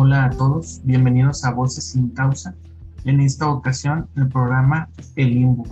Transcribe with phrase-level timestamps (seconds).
[0.00, 2.54] Hola a todos, bienvenidos a Voces sin Causa.
[3.04, 5.64] En esta ocasión, el programa El Limbo.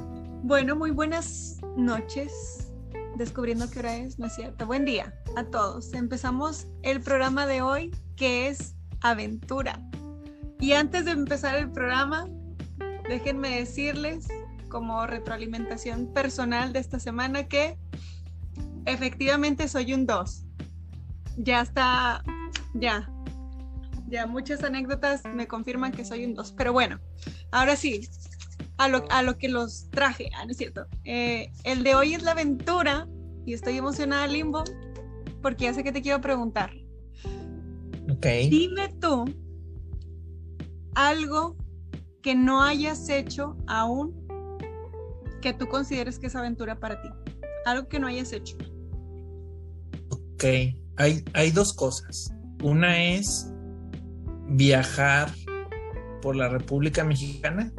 [0.43, 2.73] Bueno, muy buenas noches.
[3.17, 4.67] Descubriendo qué hora es, no es cierto.
[4.67, 5.95] Buen día a todos.
[5.95, 9.81] Empezamos el programa de hoy que es Aventura.
[10.59, 12.27] Y antes de empezar el programa,
[13.09, 14.27] déjenme decirles
[14.69, 17.79] como retroalimentación personal de esta semana que
[18.87, 20.45] efectivamente soy un 2.
[21.37, 22.25] Ya está,
[22.75, 23.09] ya,
[24.09, 26.53] ya muchas anécdotas me confirman que soy un 2.
[26.53, 27.01] Pero bueno,
[27.51, 28.09] ahora sí,
[28.79, 30.87] a lo, a lo que los traje, ah, no es cierto.
[31.05, 33.09] Eh, el de hoy es la aventura
[33.45, 34.65] y estoy emocionada, Limbo,
[35.43, 36.73] porque ya sé que te quiero preguntar.
[38.11, 38.27] Ok.
[38.51, 39.25] Dime tú
[40.95, 41.57] algo
[42.23, 44.27] que no hayas hecho aún
[45.41, 47.09] que tú consideres que es aventura para ti.
[47.67, 48.57] Algo que no hayas hecho.
[50.11, 50.45] Ok,
[50.97, 52.33] hay, hay dos cosas.
[52.63, 53.53] Una es
[54.49, 55.31] viajar
[56.23, 57.73] por la República Mexicana.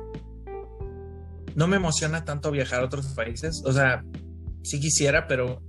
[1.56, 3.64] No me emociona tanto viajar a otros países.
[3.66, 4.04] O sea,
[4.64, 5.62] sí quisiera, pero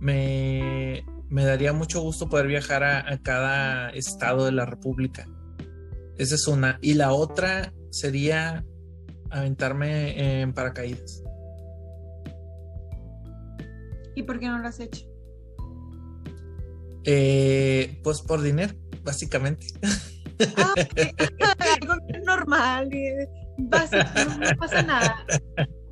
[0.00, 5.26] me, me daría mucho gusto poder viajar a, a, cada estado de la República.
[6.18, 6.78] Esa es una.
[6.82, 8.64] Y la otra sería
[9.30, 11.22] aventarme en paracaídas.
[14.14, 15.06] ¿Y por qué no lo has hecho?
[17.04, 19.66] Eh, pues por dinero, básicamente.
[20.56, 20.74] Ah,
[21.80, 22.90] algo normal,
[23.58, 23.68] no
[24.58, 25.24] pasa nada.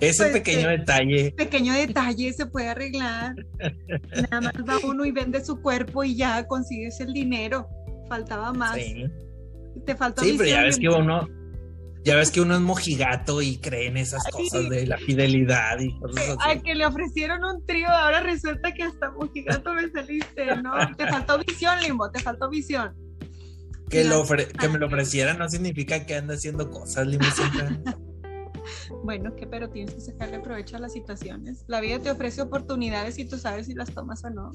[0.00, 1.32] Ese pequeño detalle.
[1.36, 3.34] Pequeño detalle se puede arreglar.
[4.30, 7.66] Nada más va uno y vende su cuerpo y ya consigues el dinero.
[8.08, 8.76] Faltaba más.
[8.76, 9.06] Sí.
[9.86, 11.26] Te faltó Sí, pero ya ves que uno,
[12.04, 15.98] ya ves que uno es mojigato y cree en esas cosas de la fidelidad y
[15.98, 16.38] cosas así.
[16.40, 20.72] Ay, que le ofrecieron un trío, ahora resulta que hasta mojigato me saliste, ¿no?
[20.96, 22.94] Te faltó visión, Limbo, te faltó visión.
[23.88, 27.24] Que, lo que me lo ofrecieran no significa que ande haciendo cosas, Limbo.
[29.04, 31.64] bueno, que pero tienes que sacarle provecho a las situaciones.
[31.68, 34.52] La vida te ofrece oportunidades y tú sabes si las tomas o no.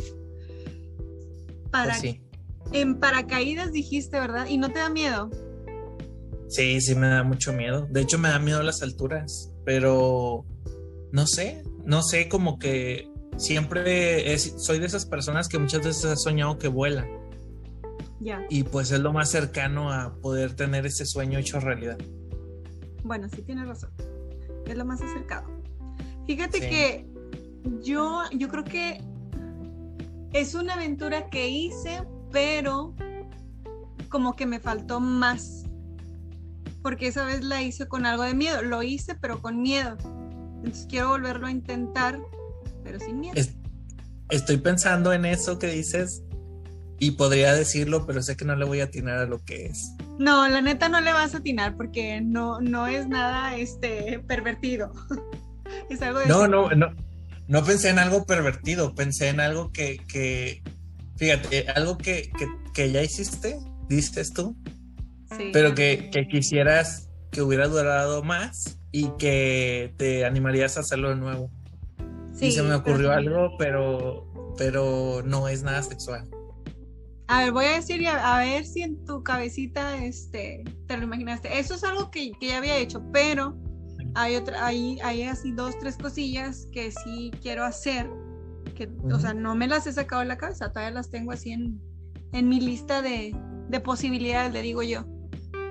[1.71, 2.21] Para, Pues sí.
[2.73, 4.45] En paracaídas dijiste, ¿verdad?
[4.47, 5.31] ¿Y no te da miedo?
[6.49, 7.87] Sí, sí me da mucho miedo.
[7.89, 10.45] De hecho, me da miedo las alturas, pero
[11.11, 16.05] no sé, no sé, como que siempre es- soy de esas personas que muchas veces
[16.05, 17.07] ha soñado que vuela
[18.19, 18.45] Ya.
[18.49, 21.97] y pues es lo más cercano a poder tener ese sueño hecho realidad.
[23.03, 23.91] Bueno, sí tienes razón.
[24.67, 25.47] Es lo más acercado.
[26.27, 26.69] Fíjate Sí.
[26.69, 27.05] que
[27.81, 29.01] yo, yo creo que
[30.33, 32.93] es una aventura que hice, pero
[34.09, 35.63] como que me faltó más.
[36.81, 38.61] Porque esa vez la hice con algo de miedo.
[38.61, 39.97] Lo hice, pero con miedo.
[40.57, 42.19] Entonces quiero volverlo a intentar,
[42.83, 43.35] pero sin miedo.
[43.35, 43.55] Es-
[44.29, 46.21] estoy pensando en eso que dices
[46.99, 49.91] y podría decirlo, pero sé que no le voy a atinar a lo que es.
[50.19, 54.91] No, la neta no le vas a atinar porque no, no es nada este pervertido.
[55.89, 56.93] es algo de No, no, no,
[57.47, 60.61] no pensé en algo pervertido, pensé en algo que, que
[61.15, 63.57] fíjate, algo que, que, que ya hiciste,
[63.87, 64.55] dices tú,
[65.37, 65.51] Sí.
[65.53, 71.15] pero que, que quisieras que hubiera durado más y que te animarías a hacerlo de
[71.15, 71.51] nuevo.
[72.33, 76.27] Sí, y se me ocurrió algo, pero, pero no es nada sexual.
[77.27, 81.03] A ver, voy a decir a, a ver si en tu cabecita este, te lo
[81.03, 81.59] imaginaste.
[81.59, 83.55] Eso es algo que, que ya había hecho, pero
[84.15, 88.09] hay otra, hay, hay así dos, tres cosillas que sí quiero hacer,
[88.75, 91.51] que, o sea, no me las he sacado de la cabeza, todavía las tengo así
[91.51, 91.79] en,
[92.31, 93.35] en mi lista de,
[93.69, 95.05] de posibilidades, le digo yo.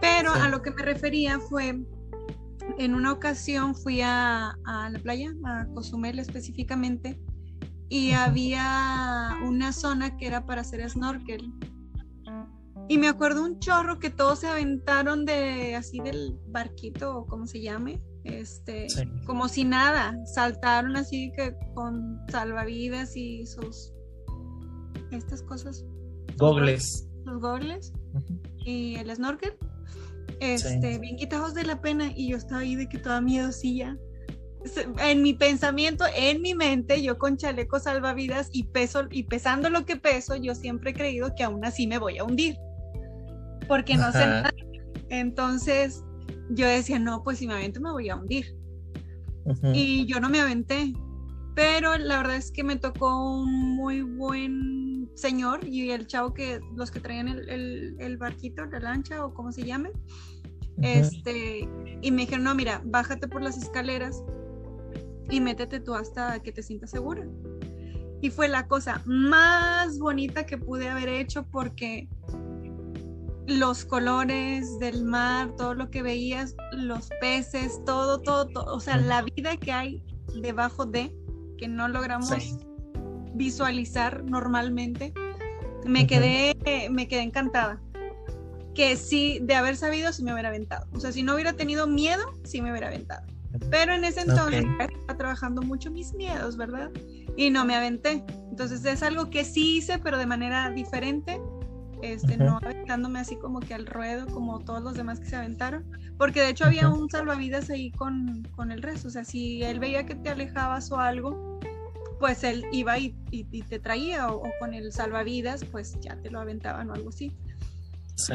[0.01, 0.41] Pero Sí.
[0.41, 1.81] a lo que me refería fue,
[2.79, 7.21] en una ocasión fui a, a la playa, a Cozumel específicamente,
[7.89, 11.53] y había una zona que era para hacer snorkel.
[12.91, 17.47] Y me acuerdo un chorro que todos se aventaron de así del barquito o como
[17.47, 19.03] se llame, este, Sí.
[19.27, 23.93] como si nada, saltaron así que con salvavidas y sus
[25.11, 25.85] estas cosas,
[26.37, 27.09] Gogles.
[27.25, 27.93] los gogles
[28.65, 29.57] y el snorkel.
[30.41, 30.99] Este, Sí.
[31.01, 33.97] bien quitados de la pena y yo estaba ahí de que toda miedosilla.
[35.01, 39.85] En mi pensamiento, en mi mente, yo con chaleco salvavidas y peso y pesando lo
[39.85, 42.57] que peso, yo siempre he creído que aún así me voy a hundir.
[43.67, 44.27] Porque no sé Ajá.
[44.27, 44.51] nada.
[45.11, 46.03] Entonces,
[46.51, 48.55] yo decía, no, pues si me avento me voy a hundir.
[49.45, 49.73] Ujú.
[49.73, 50.93] Y yo no me aventé.
[51.55, 54.78] Pero la verdad es que me tocó un muy buen
[55.19, 59.35] señor y el chavo que los que traían el, el- el barquito, la lancha o
[59.35, 59.91] como se llame.
[59.91, 60.83] Ujú.
[60.83, 61.69] Este,
[62.03, 64.23] y me dijeron, no, mira, bájate por las escaleras
[65.31, 67.27] y métete tú hasta que te sientas segura.
[68.21, 72.09] Y fue la cosa más bonita que pude haber hecho porque
[73.47, 78.97] los colores del mar, todo lo que veías, los peces, todo, todo, todo, o sea,
[78.99, 80.03] la vida que hay
[80.41, 81.15] debajo de,
[81.57, 82.31] que no logramos
[83.35, 85.13] visualizar normalmente,
[85.85, 87.81] me quedé, me quedé encantada.
[88.75, 90.87] Que sí, de haber sabido, sí me hubiera aventado.
[90.93, 93.27] O sea, si no hubiera tenido miedo, sí me hubiera aventado.
[93.71, 96.91] Pero en ese entonces estaba trabajando mucho mis miedos, ¿verdad?
[97.37, 98.25] Y no me aventé.
[98.51, 101.41] Entonces es algo que sí hice, pero de manera diferente
[102.03, 105.85] este, no aventándome así como que al ruedo, como todos los demás que se aventaron,
[106.17, 109.79] porque de hecho había un salvavidas ahí con, con, el resto, o sea, si él
[109.79, 111.59] veía que te alejabas o algo,
[112.19, 116.41] pues él iba y, y, te traía, o, con el salvavidas, pues ya te lo
[116.41, 117.33] aventaban o algo así.
[118.17, 118.35] Sí.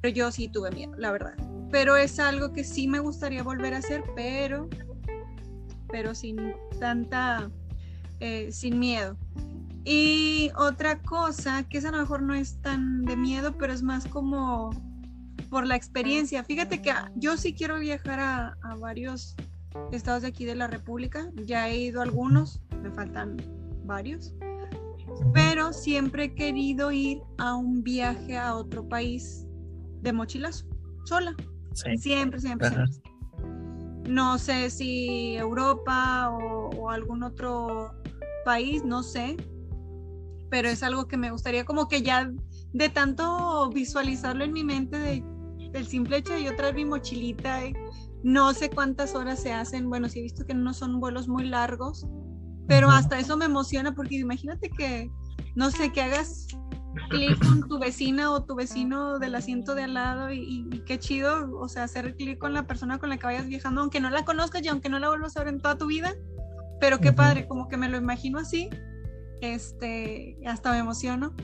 [0.00, 1.34] pero yo sí tuve miedo, la verdad.
[1.70, 4.68] Pero es algo que sí me gustaría volver a hacer, pero,
[5.90, 7.50] pero sin tanta,
[8.20, 9.18] eh, sin miedo.
[9.84, 13.82] Y otra cosa, que esa a lo mejor no es tan de miedo, pero es
[13.82, 14.70] más como
[15.48, 16.44] por la experiencia.
[16.44, 19.34] Fíjate que yo sí quiero viajar a, varios
[19.92, 21.30] estados de aquí de la República.
[21.34, 23.36] Ya he ido a algunos, me faltan
[23.84, 24.34] varios.
[25.32, 29.46] Pero siempre he querido ir a un viaje a otro país
[30.02, 30.66] de mochilazo,
[31.04, 31.34] sola.
[31.72, 32.70] Siempre, siempre, siempre.
[34.08, 37.92] No sé si Europa o, o algún otro
[38.44, 39.36] país, no sé,
[40.50, 42.30] pero es algo que me gustaría como que ya
[42.72, 45.24] de tanto visualizarlo en mi mente, de,
[45.72, 47.74] del simple hecho de yo traer mi mochilita, y
[48.28, 51.46] no sé cuántas horas se hacen, bueno, sí he visto que no son vuelos muy
[51.46, 52.06] largos,
[52.66, 55.10] pero hasta eso me emociona porque imagínate que,
[55.54, 56.46] no sé, que hagas
[57.08, 61.58] clic con tu vecina o tu vecino del asiento de al lado y, qué chido,
[61.58, 64.26] o sea, hacer clic con la persona con la que vayas viajando, aunque no la
[64.26, 66.14] conozcas y aunque no la vuelvas a ver en toda tu vida,
[66.80, 68.68] pero qué padre, como que me lo imagino así
[69.40, 71.34] este, hasta me emociono,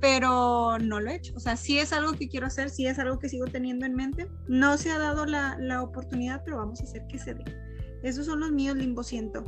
[0.00, 1.34] pero no lo he hecho.
[1.36, 3.94] O sea, sí es algo que quiero hacer, sí es algo que sigo teniendo en
[3.94, 4.28] mente.
[4.48, 7.44] No se ha dado la, la oportunidad, pero vamos a hacer que se dé.
[8.02, 9.44] Esos son los míos, Limbo Siento.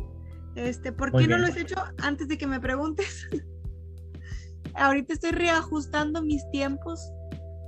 [0.55, 3.29] Este, ¿Por qué no lo he hecho antes de que me preguntes?
[4.75, 7.01] Ahorita estoy reajustando mis tiempos.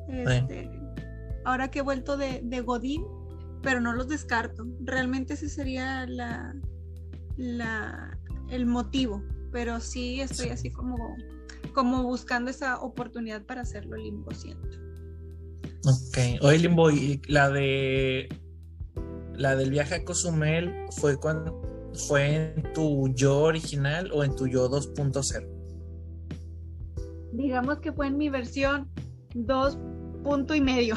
[0.08, 0.68] Este,
[1.44, 3.04] ahora que he vuelto de, de, Godín,
[3.62, 4.66] pero no los descarto.
[4.80, 6.54] Realmente ese sería la,
[7.36, 8.18] la,
[8.48, 11.16] el motivo pero sí estoy así como,
[11.74, 14.68] como buscando esa oportunidad para hacerlo limbo, siento.
[15.86, 18.28] Ok, oye Limbo, ¿y la de
[19.34, 21.62] la del viaje a Cozumel fue cuando
[22.06, 25.48] fue en tu yo original o en tu yo 2.0?
[27.32, 28.90] Digamos que fue en mi versión
[29.34, 29.78] 2
[30.22, 30.96] punto y medio.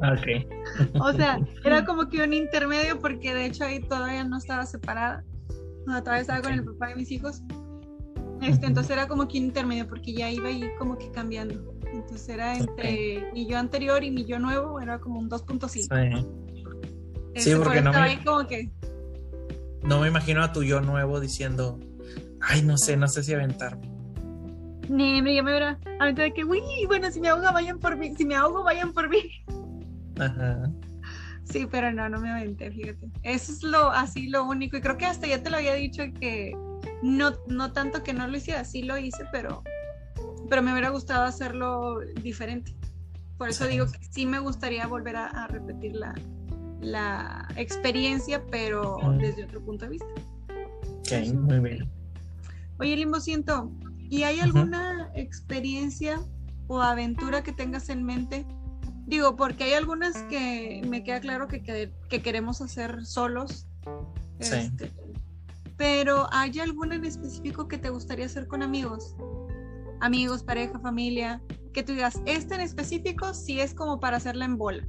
[0.00, 0.46] Ok.
[1.00, 5.24] o sea, era como que un intermedio porque de hecho ahí todavía no estaba separada
[5.86, 7.42] todavía estaba con el papá de mis hijos.
[8.42, 11.74] Este, entonces era como que intermedio porque ya iba ahí como que cambiando.
[11.92, 15.68] Entonces era entre mi yo anterior y mi yo nuevo, era como un 2.5.
[15.68, 15.82] Sí.
[17.34, 18.70] sí, este, porque no me, como que...
[19.82, 21.78] no me imagino a tu yo nuevo diciendo,
[22.40, 23.90] ay, no sé, no sé si aventarme.
[24.88, 25.78] Ni me me verá,
[26.14, 29.08] de que, uy, bueno, si me ahogo, vayan por mí, si me ahogo, vayan por
[29.08, 29.18] mí.
[30.18, 30.70] Ajá.
[31.44, 33.08] Sí, pero no, no me aventé, fíjate.
[33.22, 34.76] Eso es lo, así lo único.
[34.76, 36.52] Y creo que hasta ya te lo había dicho que
[37.02, 39.62] no, no tanto que no lo hiciera, sí lo hice, pero,
[40.48, 42.74] pero me hubiera gustado hacerlo diferente.
[43.38, 46.14] Por eso digo que sí me gustaría volver a, repetir la,
[46.80, 50.06] la, experiencia, pero desde otro punto de vista.
[51.00, 51.90] Ok, muy bien.
[52.78, 56.20] Oye, Limbo, siento, ¿y hay alguna experiencia
[56.66, 58.46] o aventura que tengas en mente
[59.06, 63.68] Digo, porque hay algunas que me queda claro que, que, queremos hacer solos.
[64.40, 64.56] Sí.
[64.56, 64.92] Este,
[65.76, 69.14] pero ¿hay alguna en específico que te gustaría hacer con amigos?
[70.00, 71.42] Amigos, pareja, familia.
[71.72, 74.88] Que tú digas, este en específico sí es como para hacerla en bola.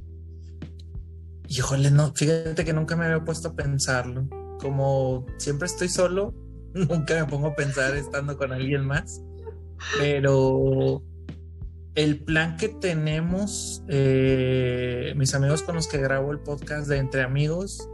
[1.48, 4.28] Híjole, no, fíjate que nunca me había puesto a pensarlo.
[4.60, 6.34] Como siempre estoy solo,
[6.74, 9.22] nunca me pongo a pensar estando con alguien más.
[9.98, 11.02] Pero
[11.94, 17.22] el plan que tenemos, eh, mis amigos con los que grabo el podcast de Entre
[17.22, 17.88] Amigos,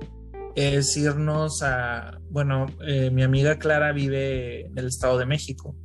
[0.54, 5.76] es irnos a, bueno, eh, mi amiga Clara vive en el Estado de México.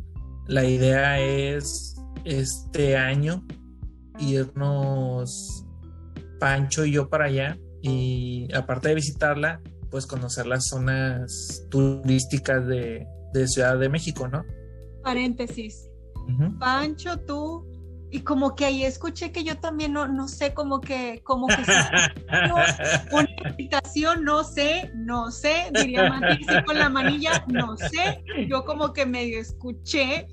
[0.48, 1.96] La idea es
[2.26, 3.46] este año
[4.20, 5.66] irnos
[6.40, 13.08] Pancho y yo para allá y aparte de visitarla, pues conocer las zonas turísticas de,
[13.46, 14.44] Ciudad de México, ¿no?
[15.04, 15.88] Paréntesis.
[16.60, 17.69] Pancho, tú
[18.12, 21.56] y como que ahí escuché que yo también no, no sé, como que, como que
[23.12, 28.94] una invitación, no sé, no sé, diría Matrix con la manilla, no sé, yo como
[28.94, 30.28] que medio escuché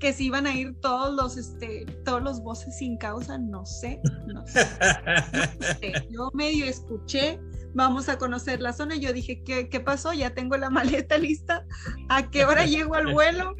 [0.00, 4.00] que si iban a ir todos los, este, todos los voces sin causa, no sé,
[4.26, 4.66] no sé.
[6.10, 7.40] Yo medio escuché,
[7.74, 8.96] vamos a conocer la zona.
[8.96, 10.12] Yo dije, ¿qué, ¿qué, pasó?
[10.12, 11.66] Ya tengo la maleta lista.
[12.08, 13.56] ¿A qué hora llego al vuelo?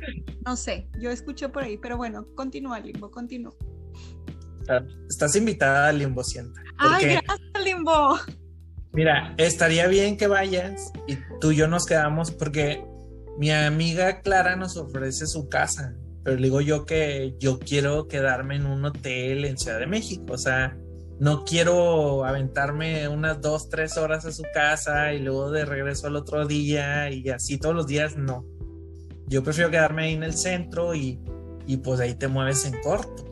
[0.46, 3.54] No sé, yo escuché por ahí, pero bueno, continúa, Limbo, continúa.
[5.10, 6.60] Estás invitada a Limbo, sienta.
[6.78, 8.18] Ay, gracias, Limbo.
[8.92, 12.84] Mira, estaría bien que vayas y tú y yo nos quedamos porque
[13.38, 18.56] mi amiga Clara nos ofrece su casa, pero le digo yo que yo quiero quedarme
[18.56, 20.78] en un hotel en Ciudad de México, o sea,
[21.20, 26.16] no quiero aventarme unas dos, tres horas a su casa y luego de regreso al
[26.16, 28.44] otro día y así todos los días, no.
[29.26, 31.20] Yo prefiero quedarme ahí en el centro y,
[31.66, 33.24] y pues ahí te mueves en corto.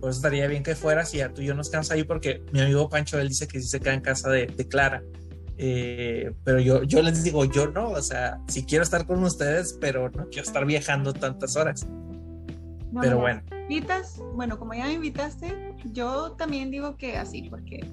[0.00, 2.60] Pues estaría bien que fueras y ya tú y yo nos quedamos ahí porque mi
[2.60, 5.02] amigo Pancho, él dice que sí se queda en casa de, de Clara.
[5.60, 9.76] Eh, pero yo, yo les digo, yo no, o sea, si quiero estar con ustedes,
[9.80, 11.84] pero no quiero estar viajando tantas horas.
[12.92, 13.42] Pero bueno.
[13.68, 17.86] Invitas, bueno, como ya me invitaste, yo también digo que así, porque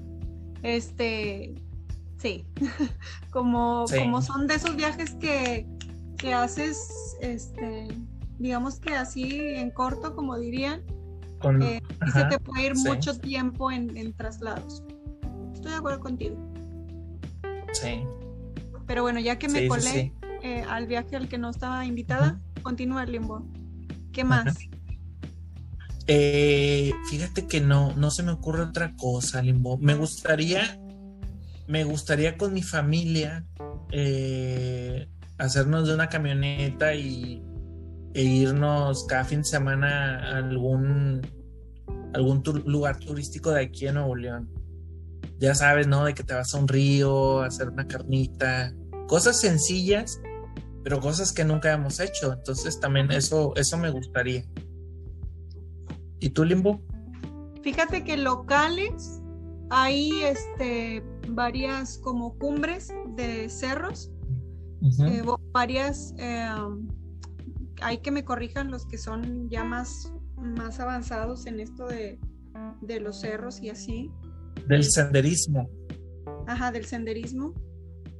[0.62, 1.54] este,
[2.18, 2.46] sí,
[3.30, 5.66] como, como son de esos viajes que,
[6.16, 7.88] que haces, este,
[8.38, 10.82] digamos que así en corto, como dirían,
[11.62, 14.82] eh, y se te puede ir mucho tiempo en, en, traslados.
[15.52, 16.36] Estoy de acuerdo contigo.
[17.72, 18.04] Sí.
[18.86, 20.12] Pero bueno, ya que me colé
[20.42, 23.46] eh, al viaje al que no estaba invitada, continúa el limbo.
[24.12, 24.56] ¿Qué más?
[26.06, 29.78] Eh, fíjate que no, no se me ocurre otra cosa, Limbo.
[29.78, 30.78] Me gustaría,
[31.66, 33.44] me gustaría con mi familia
[35.38, 37.42] hacernos de una camioneta y
[38.16, 41.20] e irnos cada fin de semana a algún,
[42.14, 44.48] algún lugar turístico de aquí en Nuevo León.
[45.38, 46.02] Ya sabes, ¿no?
[46.02, 48.72] De que te vas a un río, a hacer una carnita,
[49.06, 50.18] cosas sencillas,
[50.82, 52.32] pero cosas que nunca hemos hecho.
[52.32, 54.46] Entonces también eso, eso me gustaría.
[56.20, 56.80] ¿Y tú, Limbo?
[57.62, 59.20] Fíjate que locales
[59.70, 64.12] hay este, varias como cumbres de cerros,
[65.00, 66.86] eh, varias em,
[67.82, 72.18] hay que me corrijan los que son ya más, más avanzados en esto de,
[73.00, 74.10] los cerros y así.
[74.68, 75.68] Del senderismo.
[76.46, 77.52] Ajá, del senderismo.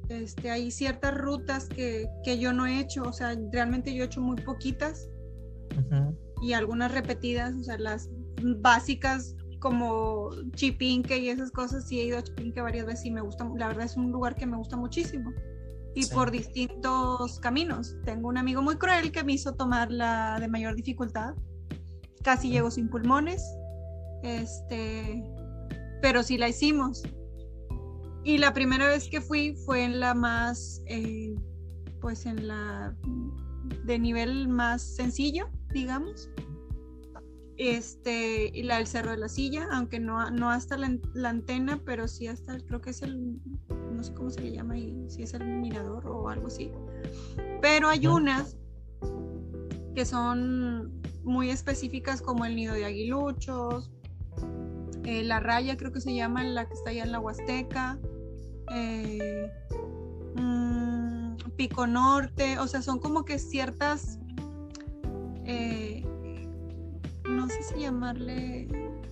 [0.09, 2.07] Este, hay ciertas rutas que,
[2.39, 5.09] yo no he hecho, o sea, realmente yo he hecho muy poquitas
[6.41, 8.09] y algunas repetidas, o sea, las
[8.59, 13.21] básicas como Chipinque y esas cosas, sí he ido a Chipinque varias veces y me
[13.21, 15.31] gusta, la verdad es un lugar que me gusta muchísimo
[15.97, 17.95] y por distintos caminos.
[18.05, 21.33] Tengo un amigo muy cruel que me hizo tomar la de mayor dificultad.
[22.23, 23.41] Casi llego sin pulmones.
[24.21, 25.23] Este,
[26.03, 27.01] pero sí la hicimos.
[28.23, 31.33] Y la primera vez que fui fue en la más, eh,
[31.99, 32.95] pues en la
[33.85, 36.29] de nivel más sencillo, digamos.
[37.57, 41.81] Este, y la del Cerro de la Silla, aunque no, no hasta la, la antena,
[41.83, 43.39] pero sí hasta, creo que es el
[43.97, 46.71] no sé cómo se le llama y si es el mirador o algo así.
[47.61, 48.55] Pero hay unas
[49.95, 53.89] que son muy específicas como el nido de aguiluchos,
[55.03, 57.97] eh, la raya creo que se llama la que está allá en la Huasteca,
[58.75, 59.51] eh,
[60.35, 64.19] mm, Pico Norte, o sea, son como que ciertas,
[65.47, 66.03] eh,
[67.27, 68.67] no sé si llamarle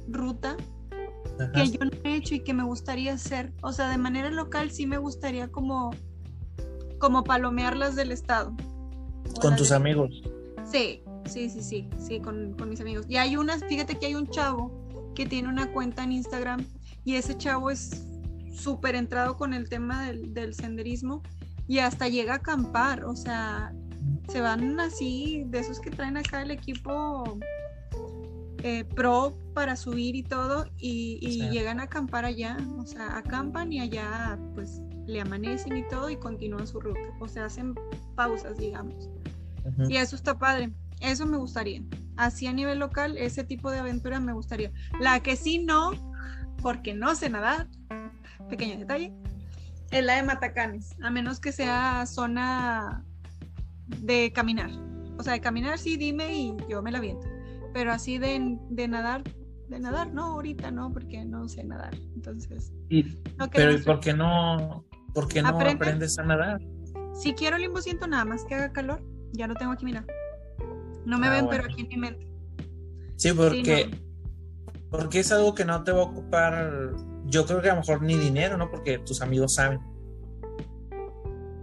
[0.08, 0.58] ruta,
[1.54, 3.54] que yo no he hecho y que me gustaría hacer.
[3.62, 5.92] O sea, de manera local sí me gustaría como,
[7.00, 8.56] como palomearlas del estado.
[9.42, 10.22] ¿Con tus amigos?
[10.64, 13.06] Sí, sí, sí, sí, sí, con, con mis amigos.
[13.10, 14.72] Y hay unas, fíjate que hay un chavo
[15.14, 16.66] que tiene una cuenta en Instagram
[17.04, 18.06] y ese chavo es
[18.54, 21.22] súper entrado con el tema del, del, senderismo
[21.68, 23.74] y hasta llega a acampar, o sea,
[24.28, 27.40] se van así, de esos que traen acá el equipo
[28.64, 33.80] eh, pro para subir y todo y, llegan a acampar allá, o sea, acampan y
[33.80, 37.76] allá pues le amanecen y todo y continúan su ruta, o sea, hacen
[38.16, 39.10] pausas, digamos.
[39.88, 41.84] Y eso está padre, eso me gustaría.
[42.18, 44.72] Así a nivel local, ese tipo de aventura me gustaría.
[45.00, 45.92] La que sí no,
[46.62, 47.68] porque no sé nadar,
[48.50, 49.14] pequeño detalle,
[49.92, 53.06] es la de Matacanes, a menos que sea zona
[53.88, 54.72] de caminar.
[55.18, 57.36] O sea, de caminar sí, dime y yo me la viento
[57.76, 59.22] pero así de, de nadar,
[59.68, 61.94] de nadar, no, ahorita no, porque no sé nadar.
[62.16, 62.72] Entonces,
[63.52, 66.62] pero ¿por qué no, por qué no aprendes a nadar?
[67.14, 70.06] Si quiero limbo siento nada más que haga calor, ya lo tengo aquí, mira.
[71.06, 72.26] No me ah, ven, pero aquí en mi mente.
[73.18, 73.92] Sí, porque,
[74.90, 76.94] porque es algo que no te va a ocupar,
[77.26, 78.72] yo creo que a lo mejor ni dinero, ¿no?
[78.72, 79.82] Porque tus amigos saben.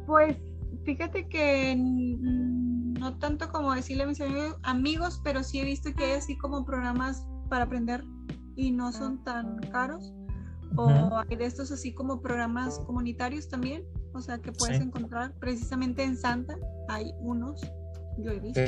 [0.05, 0.37] Pues
[0.85, 4.21] fíjate que no tanto como decirle a mis
[4.63, 8.05] amigos, pero sí he visto que hay así como programas para aprender
[8.57, 10.13] y no son tan caros.
[10.77, 10.89] O
[11.29, 13.85] hay de estos así como programas comunitarios también,
[14.15, 16.57] o sea que puedes encontrar precisamente en Santa,
[16.89, 17.61] hay unos,
[18.19, 18.61] yo he visto.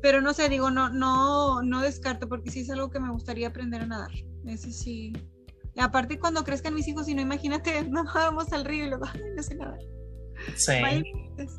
[0.00, 3.48] Pero no sé, digo, no, no, no descarto, porque sí es algo que me gustaría
[3.48, 4.10] aprender a nadar.
[4.46, 5.12] Ese sí.
[5.74, 9.06] Y aparte cuando crezcan mis hijos, y no imagínate, no vamos al río y luego,
[9.36, 9.80] no sé nadar.
[10.56, 10.72] Sí.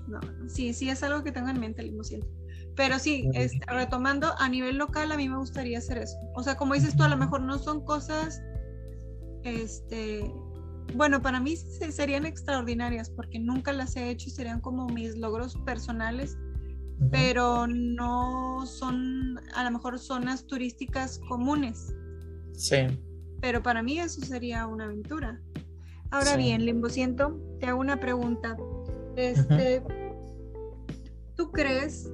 [0.07, 2.27] No, sí, sí es algo que tengo en mente, siento.
[2.75, 6.17] Pero sí, este, retomando a nivel local, a mí me gustaría hacer eso.
[6.35, 8.41] O sea, como dices tú, a lo mejor no son cosas,
[9.43, 10.29] este,
[10.93, 15.55] bueno, para mí serían extraordinarias porque nunca las he hecho y serían como mis logros
[15.65, 16.37] personales,
[17.11, 21.93] pero no son a lo mejor zonas turísticas comunes.
[22.53, 22.87] Sí.
[23.41, 25.41] Pero para mí eso sería una aventura.
[26.11, 28.55] Ahora bien, Limbo Siento, te hago una pregunta.
[29.15, 29.81] Este,
[31.35, 32.09] ¿Tú crees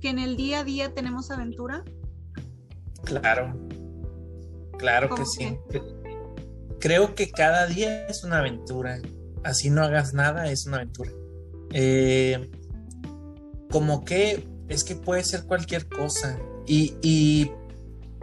[0.00, 1.84] que en el día a día tenemos aventura?
[3.04, 3.54] Claro,
[4.78, 5.58] claro que sí.
[6.78, 9.00] Creo que cada día es una aventura.
[9.42, 11.10] Así no hagas nada, es una aventura.
[11.72, 12.50] Eh,
[13.70, 16.38] como que es que puede ser cualquier cosa.
[16.66, 17.50] Y,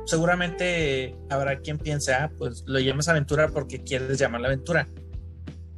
[0.05, 4.87] seguramente habrá quien piense, ah, pues lo llamas aventura porque quieres llamarla aventura.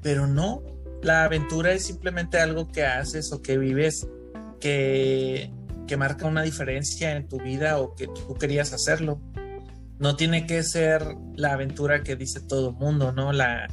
[0.04, 0.62] Pero no,
[1.02, 4.08] la aventura es simplemente algo que haces o que vives
[4.60, 5.52] que
[5.90, 9.20] que marca una diferencia en tu vida o que tú querías hacerlo.
[9.98, 11.04] No tiene que ser
[11.36, 13.34] la aventura que dice todo el mundo, ¿no?
[13.34, 13.68] La,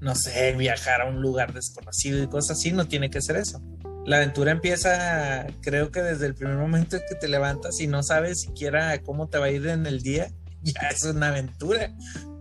[0.00, 3.62] no sé, viajar a un lugar desconocido y cosas así, no tiene que ser eso.
[4.06, 8.40] La aventura empieza, creo que desde el primer momento que te levantas y no sabes
[8.40, 10.32] siquiera cómo te va a ir en el día,
[10.62, 11.94] ya es una aventura,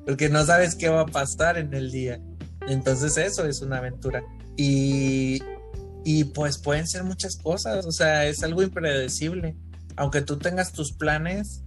[0.05, 2.21] porque no sabes qué va a pasar en el día.
[2.67, 4.23] Entonces eso es una aventura.
[4.55, 5.39] Y
[6.09, 9.57] y pues pueden ser muchas cosas, o sea, es algo impredecible.
[9.97, 11.65] Aunque tú tengas tus planes,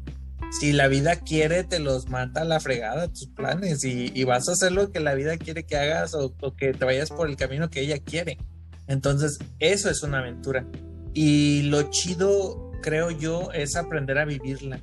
[0.58, 4.52] si la vida quiere, te los manda a la fregada tus planes y, vas a
[4.52, 7.68] hacer lo que la vida quiere que hagas o, que te vayas por el camino
[7.68, 8.38] que ella quiere.
[8.86, 10.64] Entonces, eso es una aventura.
[11.12, 14.80] Y lo chido, creo yo, es aprender a vivirla.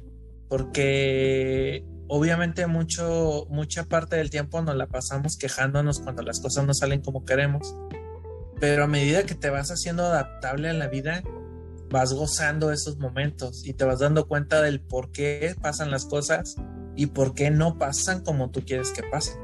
[0.50, 6.74] Porque obviamente mucho, mucha parte del tiempo nos la pasamos quejándonos cuando las cosas no
[6.74, 7.76] salen como queremos
[8.60, 11.24] pero a medida que te vas haciendo adaptable a la vida,
[11.90, 16.56] vas gozando esos momentos y te vas dando cuenta del por qué pasan las cosas
[16.96, 19.38] y por qué no pasan como tú quieres que pasen.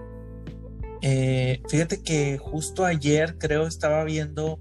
[1.01, 4.59] Eh, fíjate que justo ayer creo estaba viendo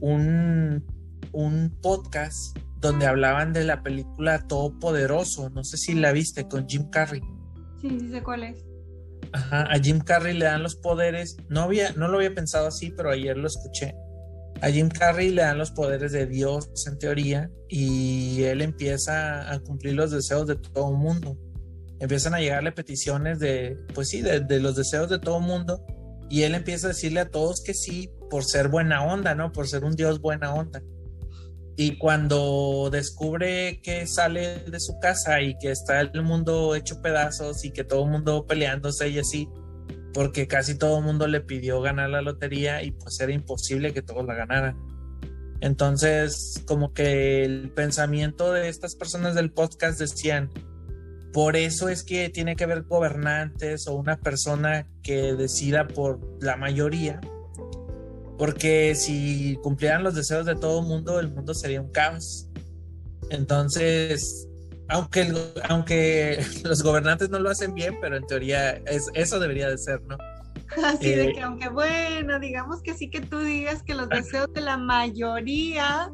[0.00, 0.84] un,
[1.32, 6.90] un podcast donde hablaban de la película Todopoderoso, no sé si la viste con Jim
[6.90, 7.22] Carrey.
[7.80, 8.64] Sí, sí sé cuál es.
[9.32, 11.36] Ajá, a Jim Carrey le dan los poderes.
[11.48, 13.94] No, había, no lo había pensado así, pero ayer lo escuché.
[14.60, 19.58] A Jim Carrey le dan los poderes de Dios en teoría y él empieza a
[19.60, 21.38] cumplir los deseos de todo el mundo.
[22.00, 25.84] Empiezan a llegarle peticiones de, pues sí, de, de los deseos de todo el mundo
[26.28, 29.52] y él empieza a decirle a todos que sí por ser buena onda, ¿no?
[29.52, 30.82] Por ser un Dios buena onda.
[31.76, 37.64] Y cuando descubre que sale de su casa y que está el mundo hecho pedazos
[37.64, 39.48] y que todo el mundo peleándose y así,
[40.12, 44.02] porque casi todo el mundo le pidió ganar la lotería y pues era imposible que
[44.02, 44.76] todos la ganaran.
[45.60, 50.50] Entonces, como que el pensamiento de estas personas del podcast decían,
[51.32, 56.56] por eso es que tiene que haber gobernantes o una persona que decida por la
[56.56, 57.20] mayoría
[58.42, 62.48] porque si cumplieran los deseos de todo el mundo, el mundo sería un caos.
[63.30, 64.48] Entonces,
[64.88, 65.32] aunque,
[65.68, 70.02] aunque los gobernantes no lo hacen bien, pero en teoría es, eso debería de ser,
[70.08, 70.18] ¿no?
[70.84, 74.52] Así de eh, que aunque bueno, digamos que sí que tú digas que los deseos
[74.52, 76.10] de la mayoría,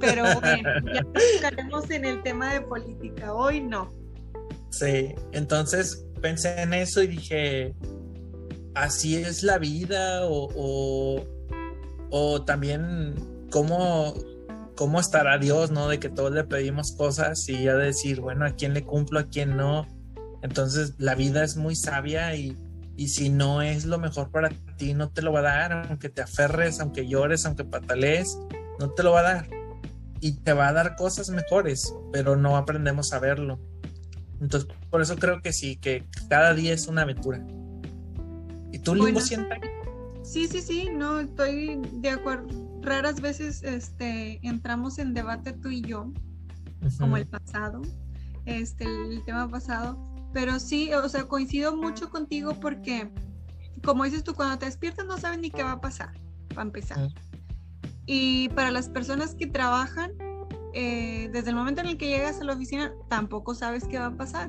[0.00, 1.02] pero bueno, ya
[1.36, 3.94] estaremos en el tema de política, hoy no.
[4.70, 7.76] Sí, entonces pensé en eso y dije,
[8.74, 11.39] así es la vida o o
[12.44, 13.14] también
[13.50, 14.14] cómo,
[14.76, 15.88] cómo estará Dios, ¿no?
[15.88, 19.28] De que todos le pedimos cosas y ya decir, bueno, a quién le cumplo, a
[19.28, 19.86] quién no.
[20.42, 22.56] Entonces la vida es muy sabia y,
[22.96, 26.08] y si no es lo mejor para ti, no te lo va a dar, aunque
[26.08, 28.38] te aferres, aunque llores, aunque patalees,
[28.78, 29.48] no te lo va a dar.
[30.20, 33.58] Y te va a dar cosas mejores, pero no aprendemos a verlo.
[34.40, 37.42] Entonces, por eso creo que sí, que cada día es una aventura.
[38.72, 39.20] ¿Y tú, Limbo,
[40.30, 42.46] Sí, sí, sí, no, estoy de acuerdo.
[42.82, 46.12] Raras veces este, entramos en debate tú y yo,
[47.00, 47.82] como el pasado,
[48.44, 49.98] este, el tema pasado,
[50.32, 53.10] pero sí, o sea, coincido mucho contigo porque,
[53.84, 56.12] como dices tú, cuando te despiertas no sabes ni qué va a pasar,
[56.50, 57.08] para empezar.
[58.06, 60.12] Y para las personas que trabajan,
[60.74, 64.06] eh, desde el momento en el que llegas a la oficina, tampoco sabes qué va
[64.06, 64.48] a pasar.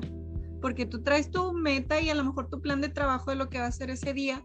[0.60, 3.48] Porque tú traes tu meta y a lo mejor tu plan de trabajo de lo
[3.48, 4.44] que va a hacer ese día,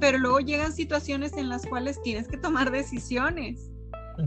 [0.00, 3.70] pero luego llegan situaciones en las cuales tienes que tomar decisiones.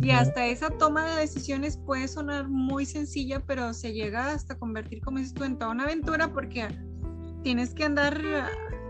[0.02, 5.02] Y hasta esa toma de decisiones puede sonar muy sencilla, pero se llega hasta convertir,
[5.02, 6.68] como dices tú, en toda una aventura porque
[7.44, 8.22] tienes que andar,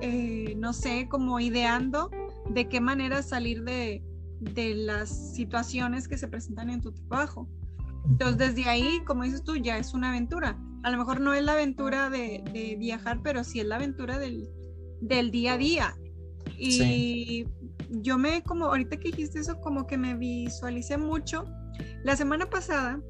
[0.02, 2.12] eh, no sé, como ideando
[2.50, 4.04] de qué manera salir de,
[4.42, 7.48] de las situaciones que se presentan en tu trabajo.
[8.06, 10.58] Entonces, desde ahí, como dices tú, ya es una aventura.
[10.84, 14.20] A lo mejor no es la aventura de, de viajar, pero sí es la aventura
[14.20, 14.50] del,
[15.02, 15.96] del día a día.
[16.58, 17.46] Y
[17.90, 21.46] yo me, como ahorita que dijiste eso, como que me visualicé mucho.
[22.04, 23.02] La semana pasada,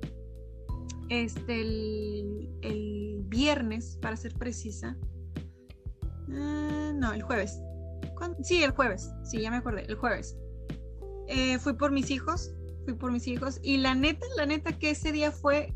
[1.09, 4.97] este, el, el viernes, para ser precisa,
[6.31, 7.61] ah, no, el jueves.
[8.43, 10.37] Sí, el jueves, sí, ya me acordé, el jueves.
[11.27, 12.51] Eh, fui por mis hijos,
[12.85, 15.73] fui por mis hijos y la neta, la neta que ese día fue,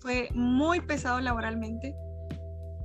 [0.00, 1.94] fue muy pesado laboralmente,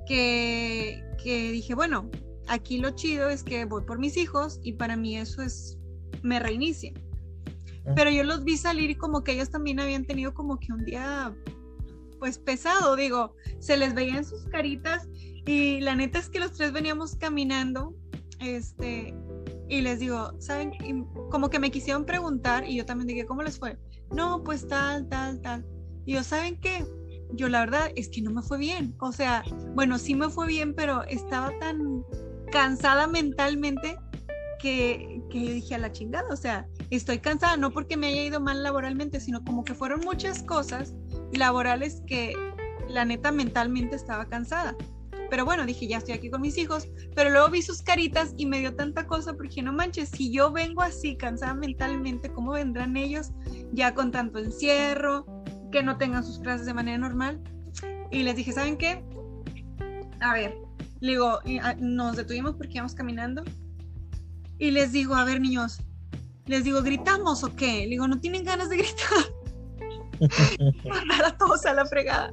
[0.06, 2.08] que, que dije, bueno,
[2.48, 5.78] aquí lo chido es que voy por mis hijos y para mí eso es,
[6.22, 6.92] me reinicia.
[7.86, 7.92] Ah.
[7.94, 11.34] Pero yo los vi salir como que ellos también habían tenido como que un día
[12.18, 15.08] pues pesado, digo, se les veía en sus caritas
[15.46, 17.94] y la neta es que los tres veníamos caminando,
[18.40, 19.14] este,
[19.68, 20.72] y les digo, ¿saben?
[21.30, 23.78] como que me quisieron preguntar y yo también dije, ¿cómo les fue?
[24.12, 25.66] No, pues tal, tal, tal.
[26.04, 26.84] Y yo, ¿saben qué?
[27.32, 28.94] Yo la verdad es que no me fue bien.
[29.00, 29.42] O sea,
[29.74, 32.04] bueno, sí me fue bien, pero estaba tan
[32.50, 33.98] cansada mentalmente
[34.60, 38.40] que, que dije a la chingada, o sea, estoy cansada, no porque me haya ido
[38.40, 40.94] mal laboralmente, sino como que fueron muchas cosas
[41.32, 42.34] laborales que
[42.88, 44.76] la neta mentalmente estaba cansada.
[45.28, 48.46] Pero bueno, dije, ya estoy aquí con mis hijos, pero luego vi sus caritas y
[48.46, 52.96] me dio tanta cosa porque no manches, si yo vengo así cansada mentalmente, ¿cómo vendrán
[52.96, 53.32] ellos
[53.72, 55.26] ya con tanto encierro,
[55.72, 57.40] que no tengan sus clases de manera normal?
[58.12, 59.04] Y les dije, ¿saben qué?
[60.20, 60.56] A ver,
[61.06, 63.42] le digo, ah, nos detuvimos porque íbamos caminando.
[64.58, 65.80] Y les digo, a ver, niños,
[66.46, 67.84] les digo, ¿gritamos o qué?
[67.84, 69.24] Le digo, ¿no tienen ganas de gritar?
[70.88, 72.32] Mandar a todos a la fregada.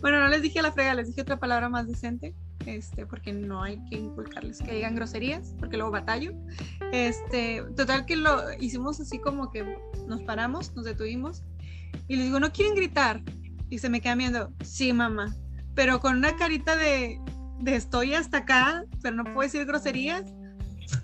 [0.00, 2.34] Bueno, no les dije a la fregada, les dije otra palabra más decente,
[2.66, 6.32] este, porque no hay que inculcarles que digan groserías, porque luego batallo.
[6.92, 11.44] Este, total que lo hicimos así como que nos paramos, nos detuvimos,
[12.08, 13.22] y les digo, ¿no quieren gritar?
[13.68, 15.36] Y se me quedan viendo, sí, mamá,
[15.74, 17.20] pero con una carita de,
[17.60, 20.24] de estoy hasta acá, pero no puedo decir groserías.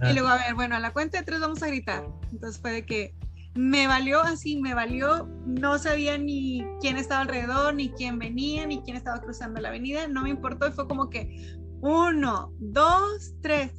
[0.02, 2.06] Y luego, a ver, bueno, a la cuenta de tres vamos a gritar.
[2.32, 3.14] Entonces fue de que
[3.54, 8.82] me valió así, me valió, no sabía ni quién estaba alrededor, ni quién venía, ni
[8.82, 13.72] quién estaba cruzando la avenida, no me importó y fue como que uno, dos, tres.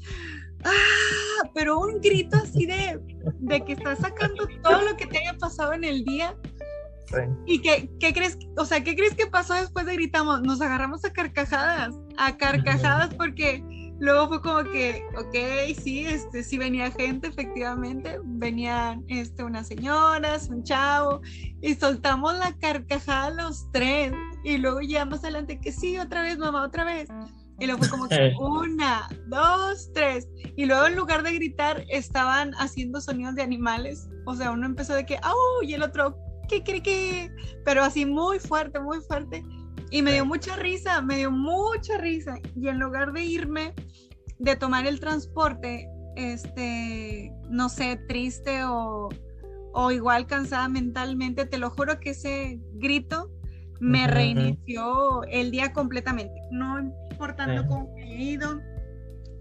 [0.63, 1.49] ¡Ah!
[1.53, 2.99] Pero un grito así de,
[3.39, 6.35] de que estás sacando todo lo que te haya pasado en el día
[7.45, 8.37] ¿Y qué, qué, crees?
[8.57, 10.41] O sea, ¿qué crees que pasó después de gritamos?
[10.41, 13.63] Nos agarramos a carcajadas, a carcajadas porque
[13.99, 20.49] luego fue como que, ok, sí, este, sí venía gente, efectivamente, venían este, unas señoras,
[20.49, 21.21] un chavo,
[21.61, 24.11] y soltamos la carcajada los tres,
[24.43, 27.09] y luego ya más adelante que sí, otra vez, mamá, otra vez.
[27.59, 30.27] Y luego fue como que una, dos, tres.
[30.55, 34.07] Y luego en lugar de gritar, estaban haciendo sonidos de animales.
[34.25, 35.63] O sea, uno empezó de que, ¡au!
[35.63, 36.15] Y el otro,
[36.47, 37.31] ¿qué cree que?
[37.65, 39.43] Pero así muy fuerte, muy fuerte.
[39.89, 42.35] Y me dio mucha risa, me dio mucha risa.
[42.55, 43.73] Y en lugar de irme,
[44.39, 49.09] de tomar el transporte, este, no sé, triste o,
[49.73, 53.31] o igual cansada mentalmente, te lo juro que ese grito
[53.79, 56.33] me reinició el día completamente.
[56.51, 56.79] No
[57.11, 58.59] importando cómo he ido,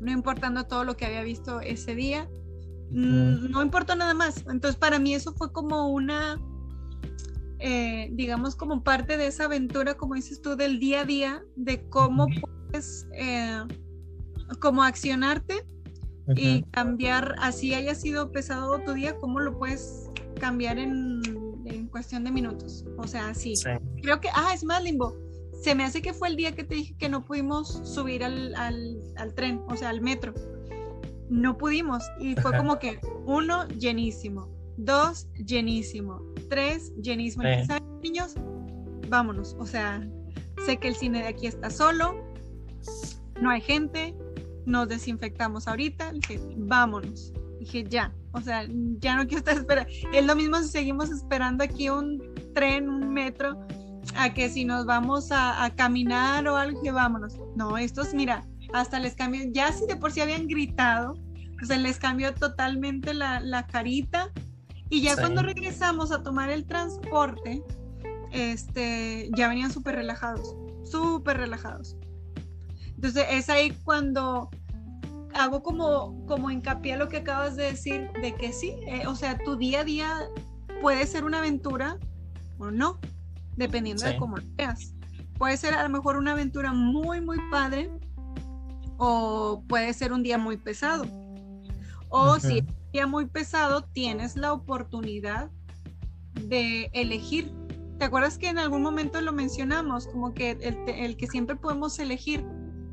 [0.00, 2.28] no importando todo lo que había visto ese día,
[2.90, 4.44] no importó nada más.
[4.48, 6.38] Entonces para mí eso fue como una
[7.58, 11.88] eh, digamos, como parte de esa aventura, como dices tú, del día a día, de
[11.88, 12.26] cómo
[12.68, 13.60] puedes, eh,
[14.60, 15.64] como accionarte
[16.34, 21.22] y cambiar, así haya sido pesado tu día, cómo lo puedes cambiar en,
[21.64, 22.84] en cuestión de minutos.
[22.98, 23.54] O sea, sí.
[24.02, 25.16] Creo que, ah, es más, Limbo.
[25.62, 28.54] Se me hace que fue el día que te dije que no pudimos subir al,
[28.56, 30.34] al, al tren, o sea, al metro.
[31.30, 32.04] No pudimos.
[32.20, 37.44] Y fue como que uno llenísimo, dos llenísimo, tres llenísimo.
[38.02, 38.34] niños?
[39.08, 39.56] Vámonos.
[39.58, 40.06] O sea,
[40.64, 42.14] sé que el cine de aquí está solo,
[43.40, 44.14] no hay gente,
[44.64, 46.12] nos desinfectamos ahorita.
[46.12, 47.32] Dije, vámonos.
[47.60, 48.12] Dije, ya.
[48.32, 48.66] O sea,
[48.98, 49.90] ya no quiero estar esperando.
[50.12, 53.58] Es lo mismo si seguimos esperando aquí un tren, un metro,
[54.14, 57.38] a que si nos vamos a, caminar o algo, que vámonos.
[57.54, 61.14] No, estos, mira, hasta les cambió, ya si de por sí habían gritado,
[61.58, 64.30] pues les cambió totalmente la, la carita,
[64.88, 67.62] Y ya cuando regresamos a tomar el transporte,
[68.30, 71.96] este, ya venían súper relajados, súper relajados.
[72.94, 74.50] Entonces es ahí cuando
[75.34, 79.14] hago como, como hincapié a lo que acabas de decir, de que sí, eh, o
[79.14, 80.28] sea, tu día a día
[80.80, 81.98] puede ser una aventura
[82.58, 82.98] o no,
[83.56, 84.94] dependiendo de cómo lo veas.
[85.38, 87.90] Puede ser a lo mejor una aventura muy, muy padre
[88.98, 91.04] o puede ser un día muy pesado.
[92.08, 95.50] O si es un día muy pesado, tienes la oportunidad
[96.48, 97.52] de elegir.
[97.98, 100.06] ¿Te acuerdas que en algún momento lo mencionamos?
[100.06, 102.42] Como que el, que siempre podemos elegir.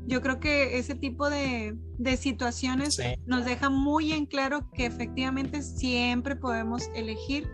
[0.06, 1.78] Yo creo que ese tipo de,
[2.18, 7.48] situaciones nos deja muy en claro que efectivamente siempre podemos elegir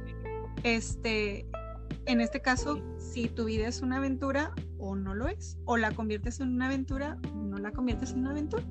[0.64, 1.46] este
[2.06, 5.92] en este caso, si tu vida es una aventura o no lo es, o la
[5.92, 8.64] conviertes en una aventura o no la conviertes en una aventura.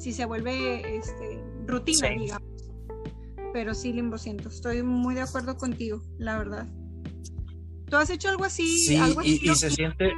[0.00, 2.57] Si se vuelve este, rutina, digamos.
[3.58, 6.68] Pero sí, Limbo, siento, estoy muy de acuerdo contigo, la verdad.
[7.86, 8.68] ¿Tú has hecho algo así?
[8.86, 10.12] Sí, y, se siente...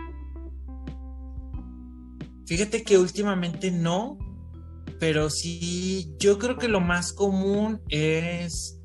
[2.46, 4.18] Fíjate que últimamente no,
[4.98, 8.78] pero sí, yo creo que lo más común es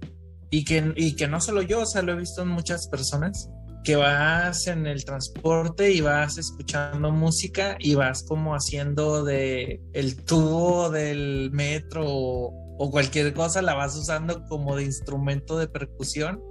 [0.51, 3.49] y que, y que no solo yo, o sea, lo he visto en muchas personas,
[3.83, 10.23] que vas en el transporte y vas escuchando música y vas como haciendo de el
[10.23, 16.41] tubo del metro o, cualquier cosa, la vas usando como de instrumento de percusión.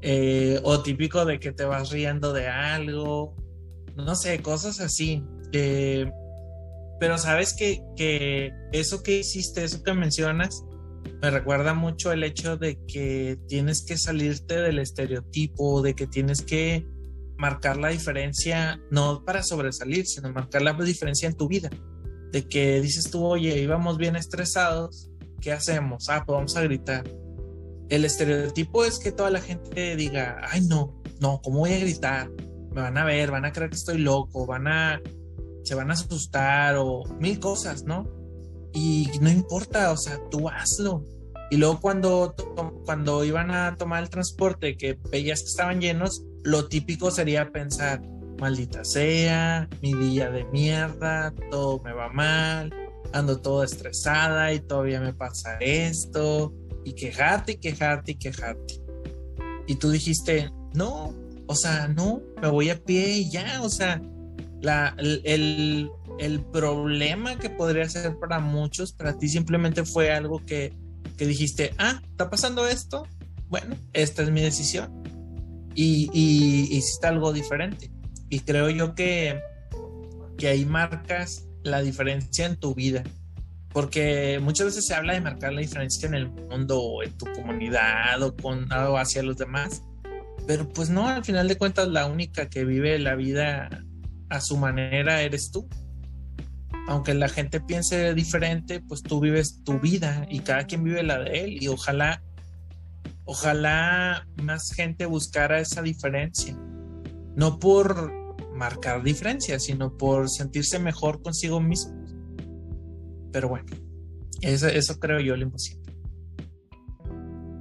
[0.00, 3.34] Eh, o típico de que te vas riendo de algo,
[3.96, 5.24] no sé, cosas así.
[5.52, 6.10] Eh,
[7.00, 10.64] pero sabes que, que eso que hiciste, eso que mencionas,
[11.20, 16.42] me recuerda mucho el hecho de que tienes que salirte del estereotipo, de que tienes
[16.42, 16.86] que
[17.36, 21.70] marcar la diferencia, no para sobresalir, sino marcar la diferencia en tu vida.
[22.32, 26.08] De que dices tú, oye, íbamos bien estresados, ¿qué hacemos?
[26.08, 27.04] Ah, pues vamos a gritar.
[27.88, 32.30] El estereotipo es que toda la gente diga, ay, no, no, ¿cómo voy a gritar?
[32.74, 35.00] Me van a ver, van a creer que estoy loco, van a,
[35.64, 38.18] se van a asustar o mil cosas, ¿no?
[38.72, 41.04] y no importa, o sea, tú hazlo.
[41.50, 42.34] Y luego cuando,
[42.84, 48.02] cuando iban a tomar el transporte, que veías que estaban llenos, lo típico sería pensar,
[48.38, 52.72] maldita sea, mi día de mierda, todo me va mal,
[53.12, 58.74] ando toda estresada y todavía me pasa esto, y quejarte y quejarte y quejarte.
[59.66, 61.14] Y tú dijiste, no,
[61.46, 64.00] o sea, no, me voy a pie y ya, o sea,
[64.60, 70.74] la, el, el problema que podría ser para muchos, para ti simplemente fue algo que,
[71.16, 73.06] dijiste, ah, está pasando esto,
[73.48, 75.02] bueno, esta es mi decisión.
[75.74, 77.90] Y, y hiciste algo diferente.
[78.28, 79.40] Y creo yo que,
[80.36, 83.02] que ahí marcas la diferencia en tu vida.
[83.72, 87.26] Porque muchas veces se habla de marcar la diferencia en el mundo o en tu
[87.34, 89.82] comunidad o con algo hacia los demás.
[90.46, 93.68] Pero pues no, al final de cuentas la única que vive la vida
[94.30, 95.68] a su manera eres tú
[96.88, 101.18] aunque la gente piense diferente, pues tú vives tu vida y cada quien vive la
[101.18, 102.22] de él y ojalá,
[103.24, 106.56] ojalá más gente buscara esa diferencia,
[107.36, 108.10] no por
[108.58, 111.94] marcar diferencias, sino por sentirse mejor consigo mismo.
[113.32, 113.66] Pero bueno,
[114.42, 115.92] eso, eso creo yo lo imposible.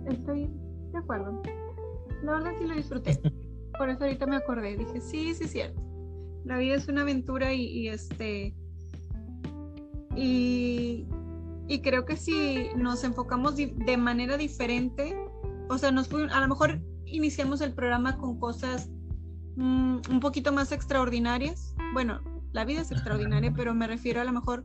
[0.10, 0.50] Estoy
[0.92, 1.42] de acuerdo.
[2.24, 3.20] La verdad sí lo disfruté.
[3.78, 4.76] Por eso ahorita me acordé.
[4.76, 5.82] Dije, sí, sí es cierto.
[6.46, 8.56] La vida es una aventura y este
[10.18, 11.06] y,
[11.84, 15.16] creo que si nos enfocamos de manera diferente,
[15.70, 18.90] o sea, nos a lo mejor iniciamos el programa con cosas
[19.58, 21.76] mm, un poquito más extraordinarias.
[21.94, 22.22] Bueno,
[22.54, 24.64] la vida es extraordinaria, pero me refiero a lo mejor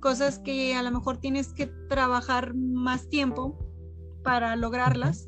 [0.00, 3.58] cosas que a lo mejor tienes que trabajar más tiempo
[4.24, 5.26] para lograrlas.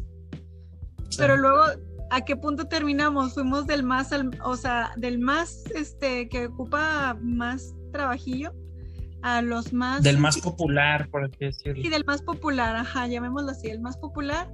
[1.16, 1.62] Pero luego,
[2.11, 3.35] ¿a qué punto terminamos?
[3.35, 8.53] Fuimos del más, al, o sea, del más, este, que ocupa más trabajillo
[9.22, 10.03] a los más...
[10.03, 11.83] Del más popular, por así decirlo.
[11.83, 14.51] Sí, del más popular, ajá, llamémoslo así, el más popular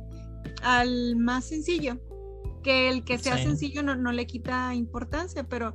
[0.62, 1.98] al más sencillo.
[2.62, 5.74] Que el que sea sencillo no, no, le quita importancia, pero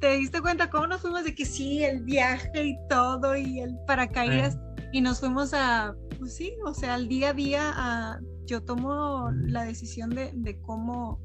[0.00, 3.76] ¿te diste cuenta cómo nos fuimos de que sí, el viaje y todo y el
[3.86, 4.58] paracaídas?
[4.92, 9.30] Y nos fuimos a, pues sí, o sea, al día a día, a, yo tomo
[9.32, 11.20] la decisión de, de cómo,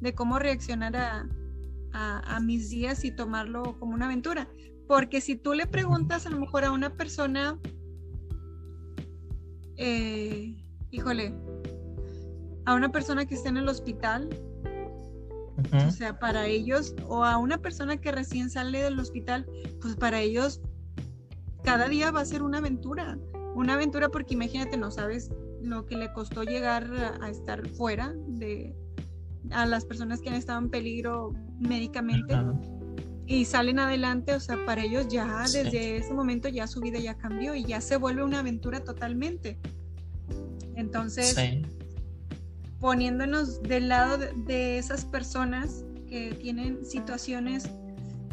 [0.00, 1.28] de cómo reaccionar a,
[1.92, 4.48] a, a, mis días y tomarlo como una aventura.
[4.86, 7.58] Porque si tú le preguntas a lo mejor a una persona,
[9.76, 10.54] eh,
[10.90, 11.34] híjole,
[12.64, 14.28] a una persona que está en el hospital,
[15.86, 19.46] o sea, para ellos, o a una persona que recién sale del hospital,
[19.80, 20.60] pues para ellos
[21.62, 23.18] cada día va a ser una aventura,
[23.54, 25.30] una aventura porque imagínate, no sabes
[25.62, 28.76] lo que le costó llegar a, estar fuera de
[29.50, 32.34] a las personas que han estado en peligro médicamente
[33.26, 37.16] y salen adelante, o sea, para ellos ya desde ese momento ya su vida ya
[37.16, 39.58] cambió y ya se vuelve una aventura totalmente.
[40.76, 41.34] Entonces,
[42.84, 47.70] poniéndonos del lado de, esas personas que tienen situaciones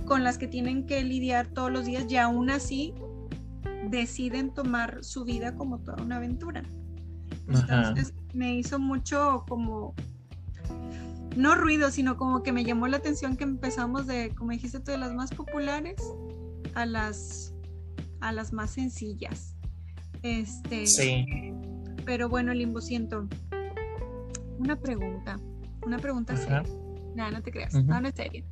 [0.03, 2.93] con las que tienen que lidiar todos los días y aún así
[3.89, 6.63] deciden tomar su vida como toda una aventura.
[7.47, 9.95] Entonces me hizo mucho como
[11.37, 14.91] no ruido, sino como que me llamó la atención que empezamos de, como dijiste tú,
[14.91, 15.95] de las más populares
[16.73, 17.53] a las
[18.19, 19.55] a las más sencillas.
[20.23, 20.87] Este.
[20.87, 21.25] Sí.
[22.05, 23.29] Pero bueno, Limbo, siento.
[24.61, 25.39] Una pregunta.
[25.83, 26.63] Una pregunta seria.
[27.15, 27.73] No, no te creas.
[27.73, 28.43] No, no es seria.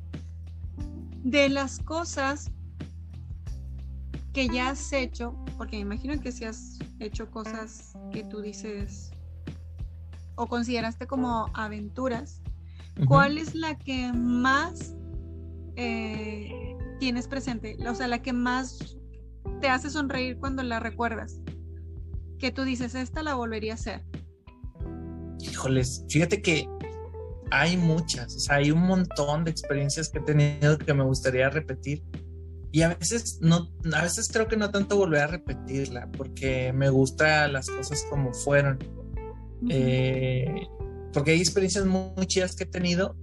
[1.22, 2.50] De las cosas
[4.32, 9.12] que ya has hecho, porque me imagino que si has hecho cosas que tú dices
[10.34, 12.42] o consideraste como aventuras,
[13.06, 14.96] ¿cuál es la que más
[15.76, 17.76] eh, tienes presente?
[17.88, 18.96] O sea, la que más
[19.60, 21.40] te hace sonreír cuando la recuerdas.
[22.40, 24.02] Que tú dices, esta la volvería a hacer.
[25.42, 26.68] Híjoles, fíjate que
[27.50, 31.50] hay muchas, o sea, hay un montón de experiencias que he tenido que me gustaría
[31.50, 32.02] repetir.
[32.72, 36.88] Y a veces no, a veces creo que no tanto volver a repetirla, porque me
[36.88, 38.78] gusta las cosas como fueron.
[39.68, 40.66] Eh,
[41.12, 43.16] porque hay experiencias muy, chidas que he tenido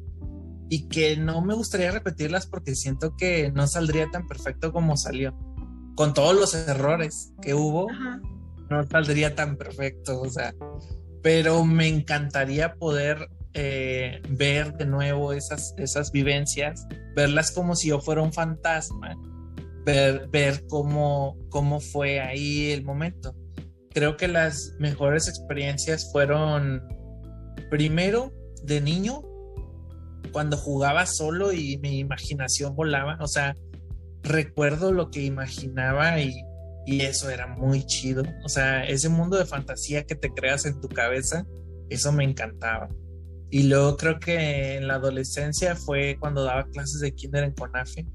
[0.69, 5.33] y que no me gustaría repetirlas porque siento que no saldría tan perfecto como salió.
[5.95, 7.87] Con todos los errores que hubo,
[8.69, 10.53] no saldría tan perfecto, o sea,
[11.27, 16.87] pero me encantaría poder eh, ver de nuevo esas, esas vivencias,
[17.17, 19.13] verlas como si yo fuera un fantasma,
[19.83, 23.35] ver, ver cómo, cómo fue ahí el momento.
[23.93, 26.81] Creo que las mejores experiencias fueron
[27.69, 28.31] primero
[28.63, 29.21] de niño,
[30.31, 33.53] cuando jugaba solo y mi imaginación volaba, o sea,
[34.23, 36.41] recuerdo lo que imaginaba y,
[36.87, 38.23] eso era muy chido.
[38.43, 41.45] O sea, ese mundo de fantasía que te creas en tu cabeza,
[41.89, 42.89] eso me encantaba.
[43.49, 48.05] Y luego creo que en la adolescencia fue cuando daba clases de kinder en CONAFE.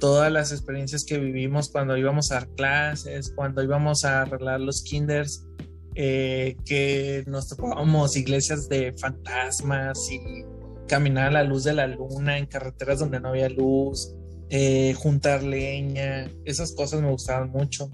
[0.00, 4.82] Todas las experiencias que vivimos cuando íbamos a dar clases, cuando íbamos a arreglar los
[4.82, 5.46] kinders,
[5.94, 10.20] eh, que nos tocábamos iglesias de fantasmas y
[10.88, 14.14] caminar a la luz de la luna en carreteras donde no había luz,
[14.48, 17.90] eh, juntar leña, esas cosas me gustaban mucho.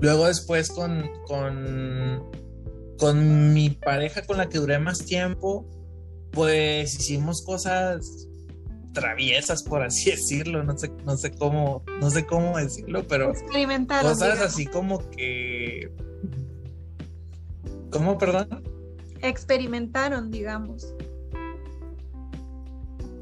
[0.00, 2.30] Luego después con, con,
[2.98, 5.66] con mi pareja con la que duré más tiempo,
[6.32, 8.28] pues hicimos cosas
[8.92, 13.32] traviesas, por así decirlo, no sé, no sé cómo, no sé cómo decirlo, pero
[14.02, 15.90] cosas así como que
[17.90, 18.62] ¿Cómo, perdón?
[19.22, 20.94] Experimentaron, digamos.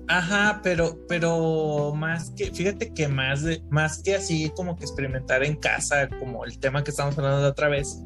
[0.06, 5.42] Ajá, pero, pero más que, fíjate que más de, más que así como que experimentar
[5.42, 8.02] en casa, como el tema que estamos hablando de otra vez,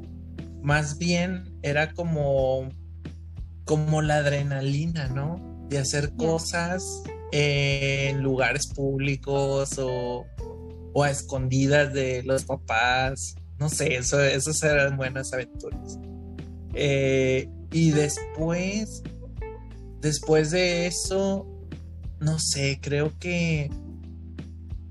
[0.63, 2.69] más bien era como,
[3.65, 5.67] como la adrenalina, ¿no?
[5.69, 10.25] De hacer cosas en lugares públicos o,
[10.93, 13.35] o, a escondidas de los papás.
[13.59, 15.99] No sé, eso, esas eran buenas aventuras.
[16.75, 19.03] Eh, y después,
[20.01, 21.58] después de eso,
[22.21, 23.71] no sé, creo que,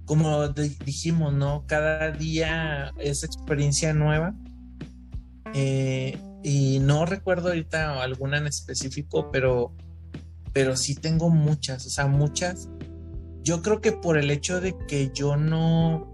[0.06, 1.66] como dijimos, ¿no?
[1.68, 4.36] Cada día es experiencia nueva.
[5.54, 9.74] Eh, y no recuerdo ahorita alguna en específico, pero,
[10.54, 12.70] pero sí tengo muchas, o sea, muchas.
[13.44, 16.08] Yo creo que por el hecho de que yo no,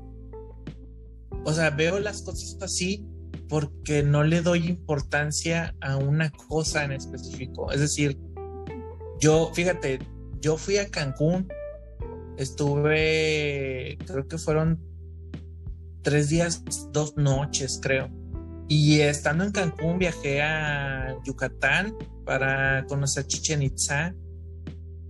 [1.45, 3.05] o sea, veo las cosas así
[3.49, 7.71] porque no le doy importancia a una cosa en específico.
[7.71, 8.17] Es decir,
[9.19, 9.99] yo, fíjate,
[10.43, 11.47] yo fui a Cancún,
[12.37, 14.77] estuve, creo que fueron
[16.01, 18.09] tres días, dos noches, creo.
[18.67, 24.13] Y estando en Cancún viajé a Yucatán para conocer Chichen Itza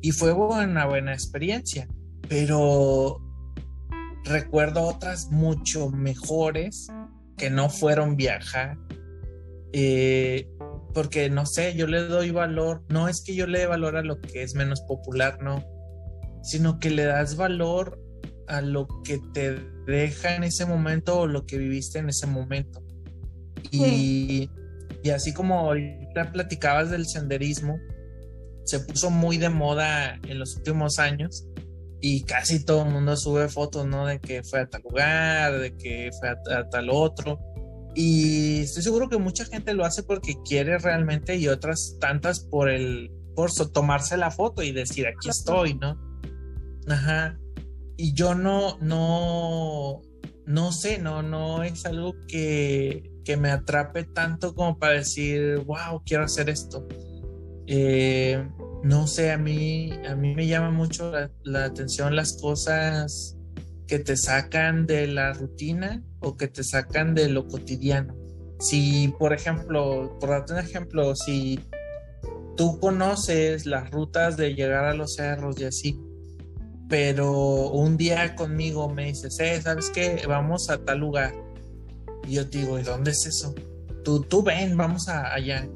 [0.01, 1.87] y fue una buena experiencia,
[2.29, 3.19] pero
[4.23, 6.89] recuerdo otras mucho mejores
[7.37, 8.77] que no fueron viajar.
[9.71, 10.47] Eh,
[10.93, 14.03] porque no sé, yo le doy valor, no es que yo le dé valor a
[14.03, 15.63] lo que es menos popular, no,
[16.43, 17.99] sino que le das valor
[18.47, 22.83] a lo que te deja en ese momento o lo que viviste en ese momento.
[23.71, 24.49] Y,
[25.01, 27.77] y así como ahorita platicabas del senderismo,
[28.65, 31.45] se puso muy de moda en los últimos años
[32.05, 34.05] y casi todo el mundo sube fotos, ¿no?
[34.05, 37.39] De que fue a tal lugar, de que fue a, tal otro.
[37.95, 42.69] Y estoy seguro que mucha gente lo hace porque quiere realmente y otras tantas por
[42.69, 45.99] el, por tomarse la foto y decir aquí estoy, ¿no?
[46.87, 47.37] Ajá.
[47.97, 50.01] Y yo no, no,
[50.45, 56.01] no sé, no, no es algo que, que me atrape tanto como para decir, wow,
[56.05, 56.87] quiero hacer esto.
[57.67, 58.45] Eh,
[58.83, 61.11] no sé, a mí, a mí me llama mucho
[61.43, 63.37] la, atención las cosas
[63.87, 68.15] que te sacan de la rutina o que te sacan de lo cotidiano.
[68.59, 71.59] Si, por ejemplo, por darte un ejemplo, si
[72.55, 75.99] tú conoces las rutas de llegar a los cerros y así,
[76.89, 80.23] pero un día conmigo me dices, eh, ¿sabes qué?
[80.27, 81.33] Vamos a tal lugar.
[82.27, 83.53] Y yo te digo, ¿y dónde es eso?
[84.03, 85.67] Tú, tú ven, vamos a, allá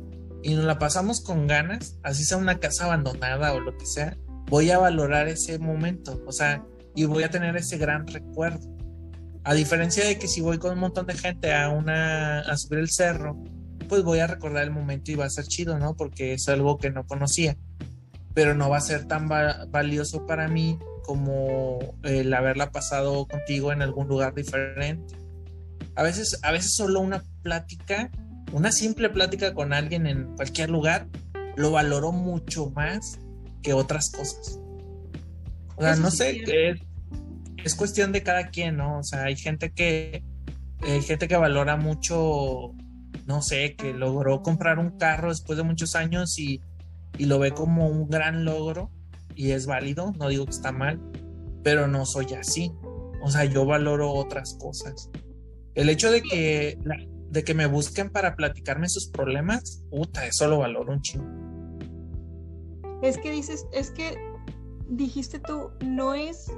[0.43, 4.17] y nos la pasamos con ganas, así sea una casa abandonada o lo que sea,
[4.49, 6.63] voy a valorar ese momento, o sea,
[6.95, 8.76] y voy a tener ese gran recuerdo.
[9.47, 12.79] A diferencia de que si voy con un montón de gente a una a subir
[12.79, 13.41] el cerro,
[13.87, 15.95] pues voy a recordar el momento y va a ser chido, ¿no?
[15.95, 17.55] Porque es algo que no conocía.
[18.33, 23.81] Pero no va a ser tan valioso para mí como el haberla pasado contigo en
[23.81, 25.15] algún lugar diferente.
[25.95, 28.11] A veces, a veces solo una plática
[28.51, 31.07] una simple plática con alguien en cualquier lugar
[31.55, 33.19] lo valoró mucho más
[33.61, 34.59] que otras cosas.
[35.75, 36.79] O sea, no sé, es,
[37.63, 38.99] es, cuestión de cada quien, ¿no?
[38.99, 40.23] O sea, hay gente que
[40.81, 42.73] hay gente que valora mucho,
[43.25, 46.61] no sé, que logró comprar un carro después de muchos años y,
[47.17, 48.91] y lo ve como un gran logro
[49.35, 51.01] y es válido, no digo que está mal,
[51.63, 52.71] pero no soy así.
[53.21, 55.09] O sea, yo valoro otras cosas.
[55.73, 56.77] El hecho de que
[57.29, 61.25] de que me busquen para platicarme sus problemas, puta, eso lo valoro un chingo.
[63.01, 64.17] Es que dices, es que
[64.89, 66.51] dijiste tú, no es,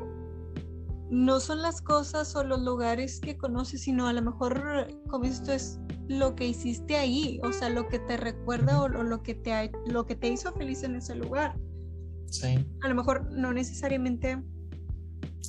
[1.09, 5.51] no son las cosas o los lugares que conoces, sino a lo mejor, como esto
[5.51, 9.71] es lo que hiciste ahí, o sea, lo que te recuerda o, lo que te
[9.87, 11.57] lo que te hizo feliz en ese lugar.
[12.27, 12.65] Sí.
[12.83, 14.41] A lo mejor no necesariamente,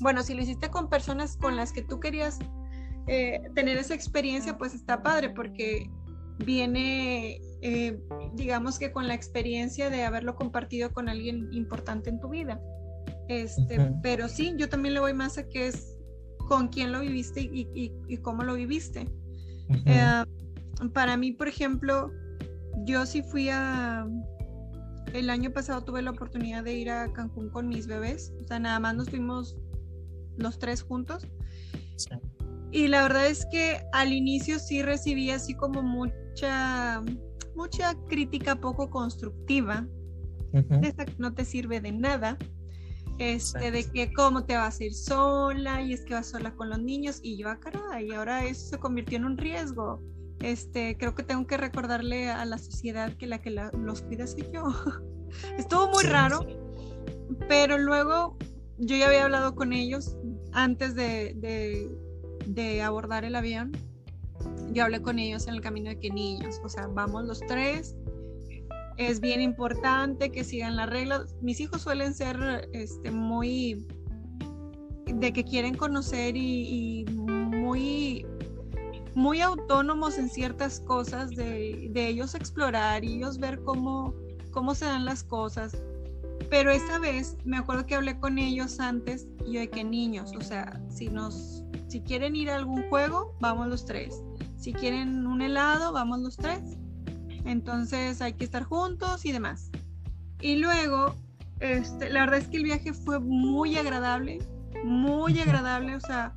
[0.01, 2.39] bueno, si lo hiciste con personas con las que tú querías
[3.07, 5.91] eh, tener esa experiencia pues está padre porque
[6.45, 7.99] viene, eh,
[8.35, 12.61] digamos que con la experiencia de haberlo compartido con alguien importante en tu vida.
[13.31, 15.97] Este, Pero sí, yo también le voy más a que es
[16.49, 19.07] con quién lo viviste y, cómo lo viviste.
[19.87, 20.25] Eh,
[20.93, 22.11] para mí, por ejemplo,
[22.85, 24.05] yo sí fui a...
[25.13, 28.59] El año pasado tuve la oportunidad de ir a Cancún con mis bebés, o sea,
[28.59, 29.57] nada más nos fuimos
[30.37, 31.27] los tres juntos.
[32.73, 37.01] Y la verdad es que al inicio sí recibí así como mucha,
[37.55, 39.87] mucha crítica poco constructiva.
[40.53, 42.37] Esta no te sirve de nada.
[43.21, 46.71] Este, de que cómo te vas a ir sola y es que vas sola con
[46.71, 50.03] los niños y yo, ah, caray, y ahora eso se convirtió en un riesgo.
[50.41, 54.49] Este, creo que tengo que recordarle a la sociedad que la que los cuida soy
[54.51, 54.65] yo.
[55.59, 56.47] Estuvo muy raro,
[57.47, 58.39] pero luego
[58.79, 60.17] yo ya había hablado con ellos
[60.53, 61.35] antes de,
[62.47, 63.73] de abordar el avión,
[64.73, 67.97] yo hablé con ellos en el camino de que niños, o sea, vamos los tres,
[69.01, 71.35] es bien importante que sigan las reglas.
[71.41, 73.87] Mis hijos suelen ser este, muy
[75.07, 78.27] de que quieren conocer y, muy
[79.15, 84.15] muy autónomos en ciertas cosas, de, de, ellos explorar y ellos ver cómo,
[84.53, 85.83] cómo se dan las cosas.
[86.49, 90.33] Pero esa vez me acuerdo que hablé con ellos antes y yo de que niños,
[90.39, 94.23] o sea, si nos si quieren ir a algún juego, vamos los tres.
[94.57, 96.77] Si quieren un helado, vamos los tres.
[97.45, 99.71] Entonces hay que estar juntos y demás.
[100.41, 101.15] Y luego,
[101.61, 104.39] este, la verdad es que el viaje fue muy agradable,
[104.85, 105.97] muy agradable.
[105.97, 106.35] O sea,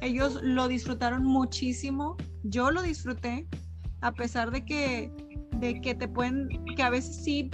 [0.00, 2.16] ellos lo disfrutaron muchísimo.
[2.44, 3.46] Yo lo disfruté,
[4.00, 5.12] a pesar de que,
[5.58, 7.50] de que te pueden, que a veces sí,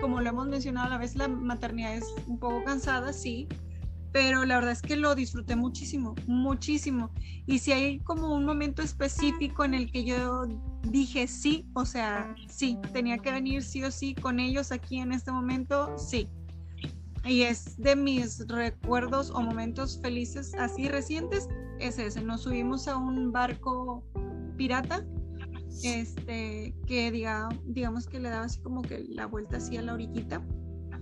[0.00, 3.48] como lo hemos mencionado, a vez la maternidad es un poco cansada, sí,
[4.12, 7.10] pero la verdad es que lo disfruté muchísimo, muchísimo.
[7.46, 10.44] Y si hay como un momento específico en el que yo
[10.82, 15.12] dije sí, o sea, sí, tenía que venir sí o sí con ellos aquí en
[15.12, 16.28] este momento, sí.
[17.24, 21.48] Y es de mis recuerdos o momentos felices así recientes,
[21.78, 22.22] es ese.
[22.22, 24.02] Nos subimos a un barco
[24.56, 25.04] pirata,
[25.84, 29.94] este, que diga, digamos que le daba así como que la vuelta así a la
[29.94, 30.42] orillita.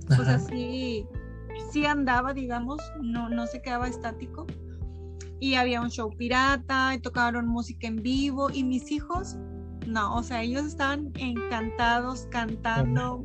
[0.06, 1.06] Pues así
[1.72, 4.46] sí andaba, digamos, no, no se quedaba estático.
[5.40, 9.36] Y había un show pirata, y tocaron música en vivo, y mis hijos,
[9.86, 13.24] no, o sea, ellos estaban encantados cantando,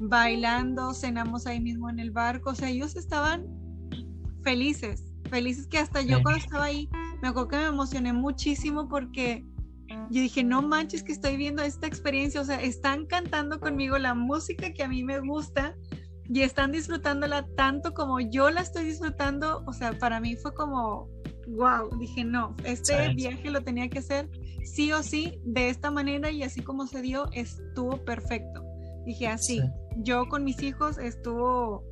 [0.00, 3.46] bailando, cenamos ahí mismo en el barco, o sea, ellos estaban
[4.42, 6.88] felices, felices que hasta yo cuando estaba ahí,
[7.22, 9.44] me acuerdo que me emocioné muchísimo porque
[10.10, 14.14] yo dije, no manches que estoy viendo esta experiencia, o sea, están cantando conmigo la
[14.14, 15.74] música que a mí me gusta
[16.28, 21.08] y están disfrutándola tanto como yo la estoy disfrutando, o sea, para mí fue como,
[21.48, 24.28] wow, dije, no, este viaje lo tenía que hacer
[24.68, 28.62] sí o sí, de esta manera y así como se dio, estuvo perfecto.
[29.04, 29.60] Dije, así,
[29.96, 31.84] yo con mis hijos estuvo,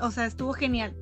[0.00, 0.96] o sea, estuvo genial.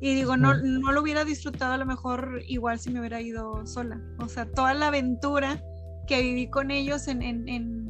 [0.00, 3.66] Y digo, no, no lo hubiera disfrutado a lo mejor igual si me hubiera ido
[3.66, 4.00] sola.
[4.18, 5.62] O sea, toda la aventura
[6.06, 7.89] que viví con ellos en, en, en,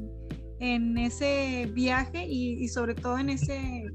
[0.60, 3.86] ese viaje y, sobre todo en ese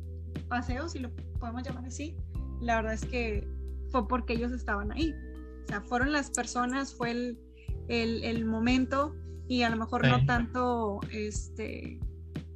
[0.48, 1.10] paseo, si lo
[1.40, 2.16] podemos llamar así,
[2.62, 3.48] la verdad es que
[3.92, 5.14] fue porque ellos estaban ahí.
[5.66, 7.40] O sea, fueron las personas, fue el,
[7.88, 9.16] el, el momento
[9.48, 12.00] y a lo mejor no tanto este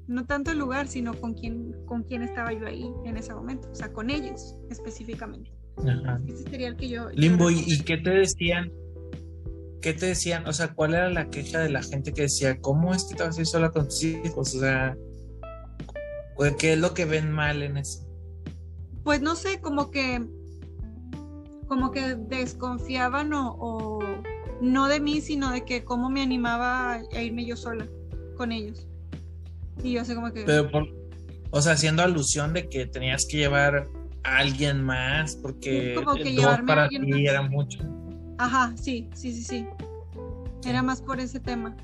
[0.09, 3.69] no tanto el lugar, sino con quién, con quién estaba yo ahí en ese momento,
[3.71, 5.51] o sea, con ellos específicamente.
[6.27, 7.09] Ese sería el que yo...
[7.11, 8.71] Limbo, ¿y, qué te decían?
[9.81, 10.47] ¿Qué te decían?
[10.47, 13.23] O sea, ¿cuál era la queja de la gente que decía, ¿cómo es que te
[13.23, 14.55] vas a ir sola con tus hijos?
[14.55, 14.95] O sea,
[16.57, 18.05] ¿qué es lo que ven mal en eso?
[19.03, 20.25] Pues no sé, como que
[21.67, 23.99] como que desconfiaban o, o,
[24.59, 27.87] no de mí, sino de que cómo me animaba a irme yo sola
[28.35, 28.87] con ellos.
[29.83, 30.43] Y yo sé como que...
[30.43, 30.67] Pero
[31.51, 33.87] o sea, haciendo alusión de que tenías que llevar
[34.23, 37.79] a alguien más porque como que llevarme para ti era mucho.
[38.39, 39.67] Ajá, sí, sí, sí, sí.
[40.65, 41.75] Era más por ese tema.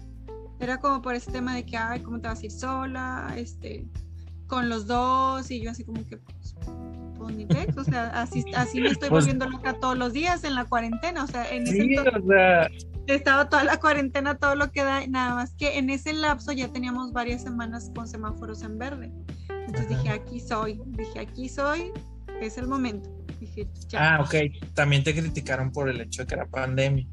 [0.60, 3.34] Era como por ese tema de que, ay, ¿cómo te vas a ir sola?
[3.36, 3.86] Este,
[4.48, 6.56] con los dos y yo así como que, pues,
[7.18, 10.66] pues o sea, así, así me estoy pues volviendo loca todos los días en la
[10.66, 12.70] cuarentena, o sea, en ese entonces, o sea,
[13.08, 16.68] estaba toda la cuarentena, todo lo que da, nada más que en ese lapso ya
[16.70, 19.12] teníamos varias semanas con semáforos en verde.
[19.50, 21.92] Entonces dije, aquí soy, dije, aquí soy,
[22.40, 23.10] es el momento.
[23.46, 24.16] Dije, ya.
[24.16, 24.36] Ah, ok.
[24.74, 27.08] También te criticaron por el hecho de que era pandemia.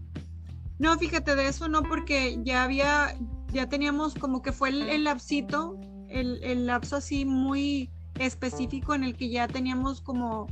[0.78, 3.16] No, fíjate de eso, no, porque ya había,
[3.52, 5.78] ya teníamos como que fue el, el lapsito,
[6.08, 10.46] el, el lapso así muy específico en el que ya teníamos como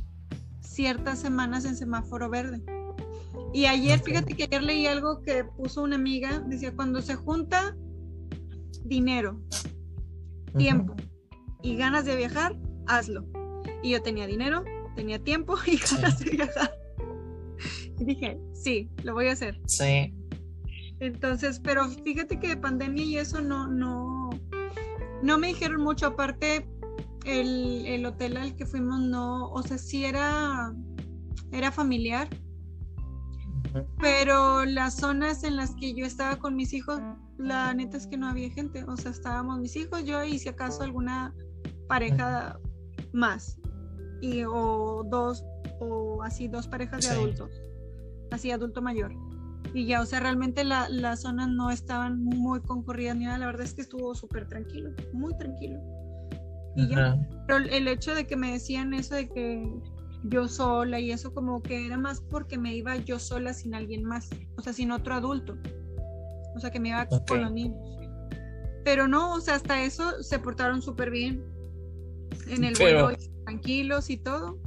[0.61, 2.61] ciertas semanas en semáforo verde.
[3.53, 7.75] Y ayer, fíjate que ayer leí algo que puso una amiga, decía, cuando se junta
[8.85, 9.41] dinero,
[10.57, 10.95] tiempo
[11.61, 12.57] y ganas de viajar,
[12.87, 13.25] hazlo.
[13.83, 14.63] Y yo tenía dinero,
[14.95, 16.71] tenía tiempo y ganas de viajar.
[17.99, 19.59] Y dije, sí, lo voy a hacer.
[19.67, 20.13] Sí.
[20.99, 24.29] Entonces, pero fíjate que de pandemia y eso no, no,
[25.23, 26.07] no me dijeron mucho.
[26.07, 26.67] Aparte,
[27.25, 30.73] el, el hotel al que fuimos no, o sea, sí era,
[31.51, 32.27] era familiar
[33.99, 36.99] pero las zonas en las que yo estaba con mis hijos,
[37.37, 38.83] la neta es que no había gente.
[38.85, 41.33] O sea, estábamos mis hijos, yo y si acaso alguna
[41.87, 42.59] pareja
[43.13, 43.57] más.
[44.21, 45.43] Y, o dos,
[45.79, 47.51] o así, dos parejas de adultos.
[48.31, 49.11] Así, adulto mayor.
[49.73, 53.37] Y ya, o sea, realmente las zonas no estaban muy concurridas ni nada.
[53.39, 55.79] La verdad es que estuvo súper tranquilo, muy tranquilo.
[56.75, 57.17] Y ya.
[57.47, 59.67] Pero el hecho de que me decían eso de que
[60.25, 64.03] yo sola y eso como que era más porque me iba yo sola sin alguien
[64.03, 65.57] más, o sea, sin otro adulto.
[66.55, 67.77] O sea, que me iba con los niños.
[68.83, 71.43] Pero no, o sea, hasta eso se portaron súper bien.
[72.47, 73.11] En el vuelo,
[73.43, 74.59] tranquilos y todo.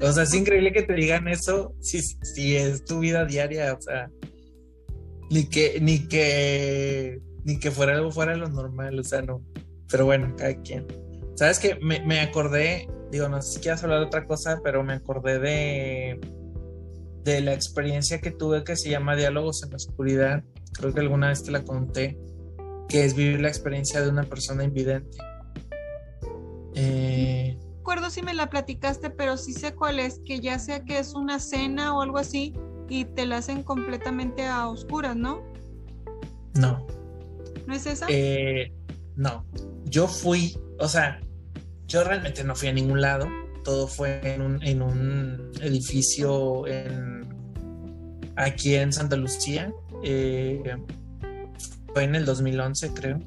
[0.00, 3.80] O sea, es increíble que te digan eso si, si es tu vida diaria, o
[3.80, 4.10] sea,
[5.30, 9.42] ni que, ni que, ni que fuera algo fuera de lo normal, o sea, no.
[9.90, 10.86] Pero bueno, cada quien.
[11.34, 14.82] ¿Sabes que me, me acordé digo, no sé si quieras hablar de otra cosa, pero
[14.82, 16.20] me acordé de,
[17.24, 20.42] de la experiencia que tuve que se llama Diálogos en la Oscuridad.
[20.72, 22.18] Creo que alguna vez te la conté,
[22.88, 25.18] que es vivir la experiencia de una persona invidente.
[26.74, 30.84] Eh, no recuerdo si me la platicaste, pero sí sé cuál es, que ya sea
[30.84, 32.54] que es una cena o algo así
[32.88, 35.42] y te la hacen completamente a oscuras, ¿no?
[36.54, 36.86] No.
[37.66, 38.06] ¿No es esa?
[38.08, 38.72] Eh,
[39.16, 39.44] no.
[39.84, 41.20] Yo fui, o sea,
[41.86, 43.26] yo realmente no fui a ningún lado,
[43.64, 46.64] todo fue en un, edificio
[48.36, 49.72] aquí en Santa Lucía.
[50.02, 50.62] Eh,
[51.92, 53.20] fue en el 2011, creo.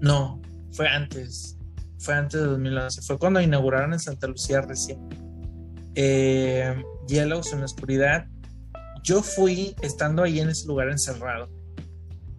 [0.00, 0.40] No,
[0.72, 1.58] fue antes.
[1.98, 3.02] Fue antes de 2011.
[3.02, 4.98] Fue cuando inauguraron en Santa Lucía recién.
[5.94, 6.74] Eh,
[7.06, 8.26] Diálogos en la oscuridad.
[9.02, 11.48] Yo fui estando ahí en ese lugar encerrado.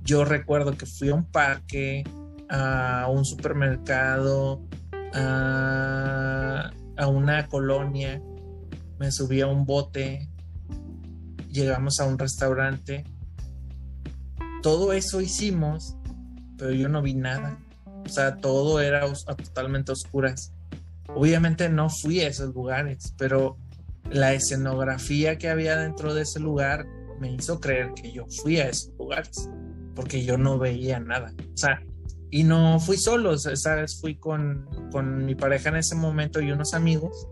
[0.01, 2.03] Yo recuerdo que fui a un parque,
[2.49, 4.64] a un supermercado,
[5.14, 6.72] a,
[7.08, 8.22] una colonia,
[8.99, 10.30] me subí a un bote,
[11.49, 13.03] llegamos a un restaurante.
[14.62, 15.97] Todo eso hicimos,
[16.58, 17.60] pero yo no vi nada.
[18.06, 20.53] O sea, todo era totalmente oscuras.
[21.08, 23.58] Obviamente no fui a esos lugares, pero
[24.10, 26.86] la escenografía que había dentro de ese lugar
[27.20, 29.49] me hizo creer que yo fui a esos lugares,
[29.95, 31.34] porque yo no veía nada.
[31.53, 31.82] O sea,
[32.30, 33.99] y no fui solo, ¿sabes?
[33.99, 37.28] Fui con, con mi pareja en ese momento y unos amigos,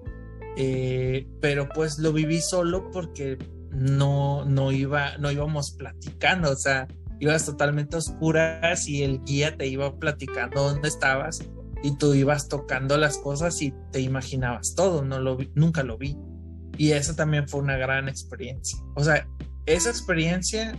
[0.56, 3.38] eh, pero pues lo viví solo porque
[3.72, 6.88] no, no, iba, no íbamos platicando, o sea,
[7.20, 11.44] ibas totalmente oscuras y el guía te iba platicando dónde estabas
[11.84, 16.18] y tú ibas tocando las cosas y te imaginabas todo, no lo nunca lo vi.
[16.78, 18.80] Y esa también fue una gran experiencia.
[18.96, 19.28] O sea,
[19.66, 20.74] esa experiencia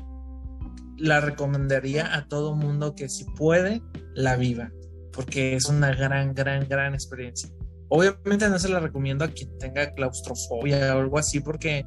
[0.97, 3.82] la recomendaría a todo mundo que si puede,
[4.14, 4.72] la viva,
[5.12, 7.51] porque es una gran, gran, gran experiencia.
[7.89, 11.85] Obviamente no se la recomiendo a quien tenga claustrofobia o algo así, porque,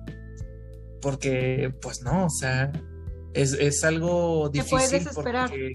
[1.02, 2.72] porque, pues no, o sea,
[3.34, 5.08] es, algo difícil.
[5.14, 5.74] Porque,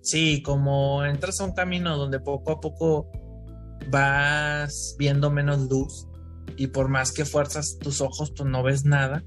[0.00, 3.10] sí, como entras a un camino donde poco a poco
[3.90, 6.08] vas viendo menos luz
[6.56, 9.24] y por más que fuerzas tus ojos, tú no ves nada.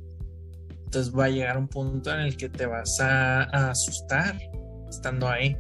[0.86, 4.38] Entonces va a llegar un punto en el que te vas a, asustar
[4.90, 5.58] estando ahí.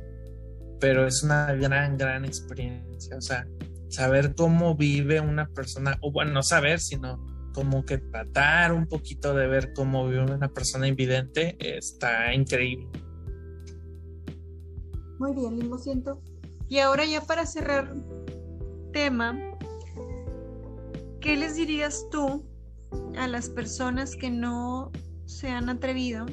[0.79, 3.17] Pero es una gran, gran experiencia.
[3.17, 3.45] O sea,
[3.89, 9.33] saber cómo vive una persona, o bueno, no saber, sino como que tratar un poquito
[9.33, 12.87] de ver cómo vive una persona invidente está increíble.
[15.17, 16.21] Muy bien, lo siento.
[16.69, 17.95] Y ahora ya para cerrar
[18.93, 19.35] tema,
[21.19, 22.45] ¿qué les dirías tú
[23.17, 24.91] a las personas que no
[25.25, 26.27] se han atrevido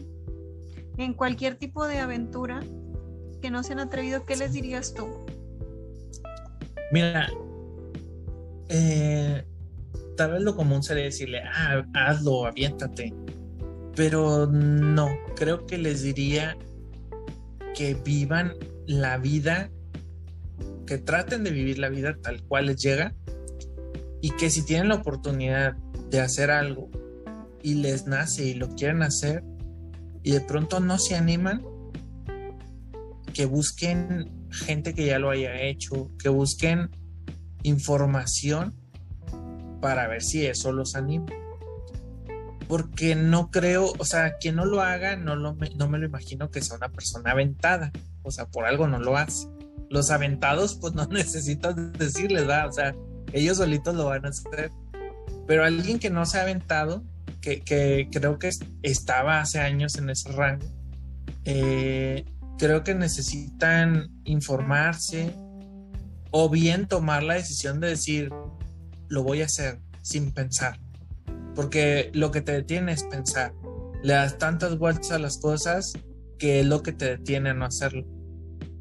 [0.99, 2.61] en cualquier tipo de aventura,
[3.41, 5.25] que no se han atrevido, ¿qué les dirías tú?
[6.93, 7.31] Mira,
[8.69, 9.43] eh,
[10.17, 13.13] tal vez lo común sería decirle, ah, hazlo, aviéntate.
[13.95, 16.57] Pero no, creo que les diría
[17.75, 18.55] que vivan
[18.87, 19.71] la vida,
[20.87, 23.15] que traten de vivir la vida tal cual les llega
[24.21, 25.75] y que si tienen la oportunidad
[26.11, 26.91] de hacer algo
[27.63, 29.43] y les nace y lo quieren hacer
[30.23, 31.63] y de pronto no se animan,
[33.33, 36.91] que busquen gente que ya lo haya hecho, que busquen
[37.63, 38.75] información
[39.85, 41.27] para ver si eso los anima.
[42.69, 46.51] Porque no creo, o sea, quien no lo haga, no, lo, no me lo imagino
[46.51, 47.93] que sea una persona aventada.
[48.23, 49.47] O sea, por algo no lo hace.
[49.91, 52.69] Los aventados, pues no necesitas decirles, ¿verdad?
[52.69, 52.95] O sea,
[53.35, 54.71] ellos solitos lo van a hacer.
[55.47, 57.05] Pero alguien que no se ha aventado,
[57.43, 60.65] que, que creo que estaba hace años en ese rango,
[61.45, 62.25] eh,
[62.59, 65.35] creo que necesitan informarse
[66.31, 68.31] o bien tomar la decisión de decir,
[69.09, 70.79] lo voy a hacer sin pensar.
[71.55, 73.55] Porque lo que te detiene es pensar.
[74.03, 75.93] Le das tantas vueltas a las cosas
[76.39, 78.05] que es lo que te detiene a no hacerlo.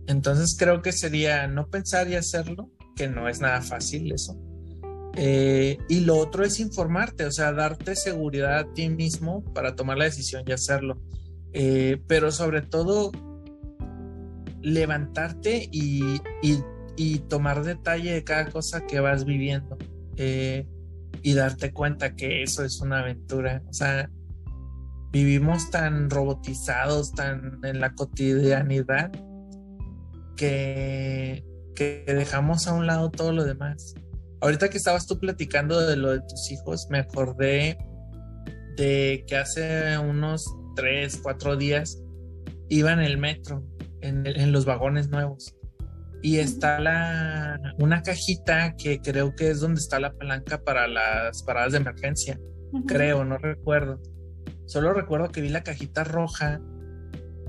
[0.07, 4.37] Entonces creo que sería no pensar y hacerlo, que no es nada fácil eso.
[5.15, 9.97] Eh, y lo otro es informarte, o sea, darte seguridad a ti mismo para tomar
[9.97, 10.99] la decisión y hacerlo.
[11.53, 13.11] Eh, pero sobre todo,
[14.61, 16.19] levantarte y,
[16.95, 19.77] y tomar detalle de cada cosa que vas viviendo.
[20.17, 20.67] Eh,
[21.21, 23.61] y darte cuenta que eso es una aventura.
[23.69, 24.09] O sea,
[25.11, 29.11] vivimos tan robotizados, tan en la cotidianidad,
[30.35, 31.45] que,
[31.75, 33.93] que dejamos a un lado todo lo demás.
[34.41, 37.77] Ahorita que estabas tú platicando de lo de tus hijos, me acordé
[38.75, 40.45] de que hace unos
[40.75, 42.01] tres, cuatro días
[42.67, 43.63] iba en el metro,
[44.01, 45.55] en, en los vagones nuevos
[46.23, 51.43] y está la, una cajita que creo que es donde está la palanca para las
[51.43, 52.39] paradas de emergencia.
[52.87, 54.01] Creo, no recuerdo.
[54.65, 56.61] Solo recuerdo que vi la cajita roja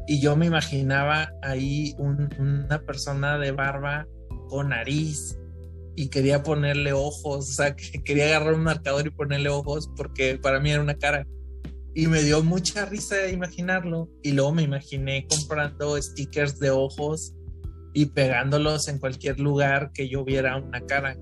[0.08, 4.08] y yo me imaginaba ahí una persona de barba
[4.48, 5.38] con nariz
[5.94, 10.36] y quería ponerle ojos, o sea, que quería agarrar un marcador y ponerle ojos porque
[10.42, 11.24] para mí era una cara.
[11.94, 14.10] Y me dio mucha risa imaginarlo.
[14.24, 17.36] Y luego me imaginé comprando stickers de ojos
[17.94, 21.16] y pegándolos en cualquier lugar que yo viera una cara.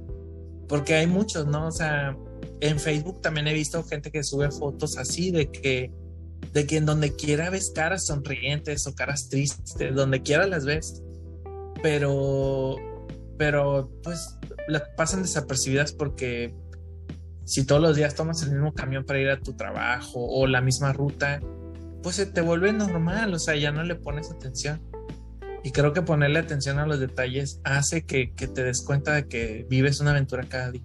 [0.68, 1.68] Porque hay muchos, ¿no?
[1.68, 2.16] O sea,
[2.60, 5.92] en Facebook también he visto gente que sube fotos así de que
[6.52, 11.02] de que en donde quiera ves caras sonrientes o caras tristes, donde quiera las ves.
[11.82, 12.76] Pero
[13.38, 16.54] pero pues las pasan desapercibidas porque
[17.44, 20.60] si todos los días tomas el mismo camión para ir a tu trabajo o la
[20.60, 21.40] misma ruta,
[22.02, 24.80] pues se te vuelve normal, o sea, ya no le pones atención.
[25.64, 29.66] Y creo que ponerle atención a los detalles hace que, te des cuenta de que
[29.68, 30.82] vives una aventura cada día.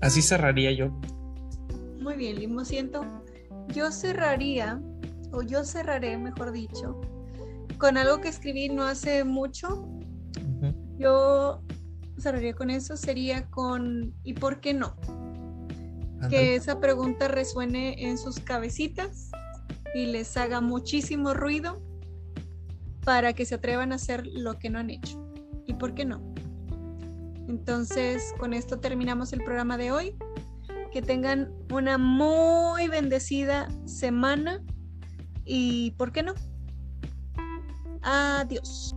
[0.00, 0.90] Así cerraría yo.
[2.00, 3.04] Muy bien, Limo, siento.
[3.68, 4.80] Yo cerraría,
[5.32, 7.00] o yo cerraré, mejor dicho,
[7.78, 9.88] con algo que escribí no hace mucho.
[10.98, 11.62] Yo
[12.18, 14.96] cerraría con eso, sería con ¿y por qué no?
[16.30, 19.30] que esa pregunta resuene en sus cabecitas
[19.94, 21.85] y les haga muchísimo ruido
[23.06, 25.24] para que se atrevan a hacer lo que no han hecho.
[25.64, 26.34] ¿Y por qué no?
[27.48, 30.16] Entonces, con esto terminamos el programa de hoy.
[30.92, 34.60] Que tengan una muy bendecida semana
[35.44, 36.34] y, ¿por qué no?
[38.02, 38.96] Adiós.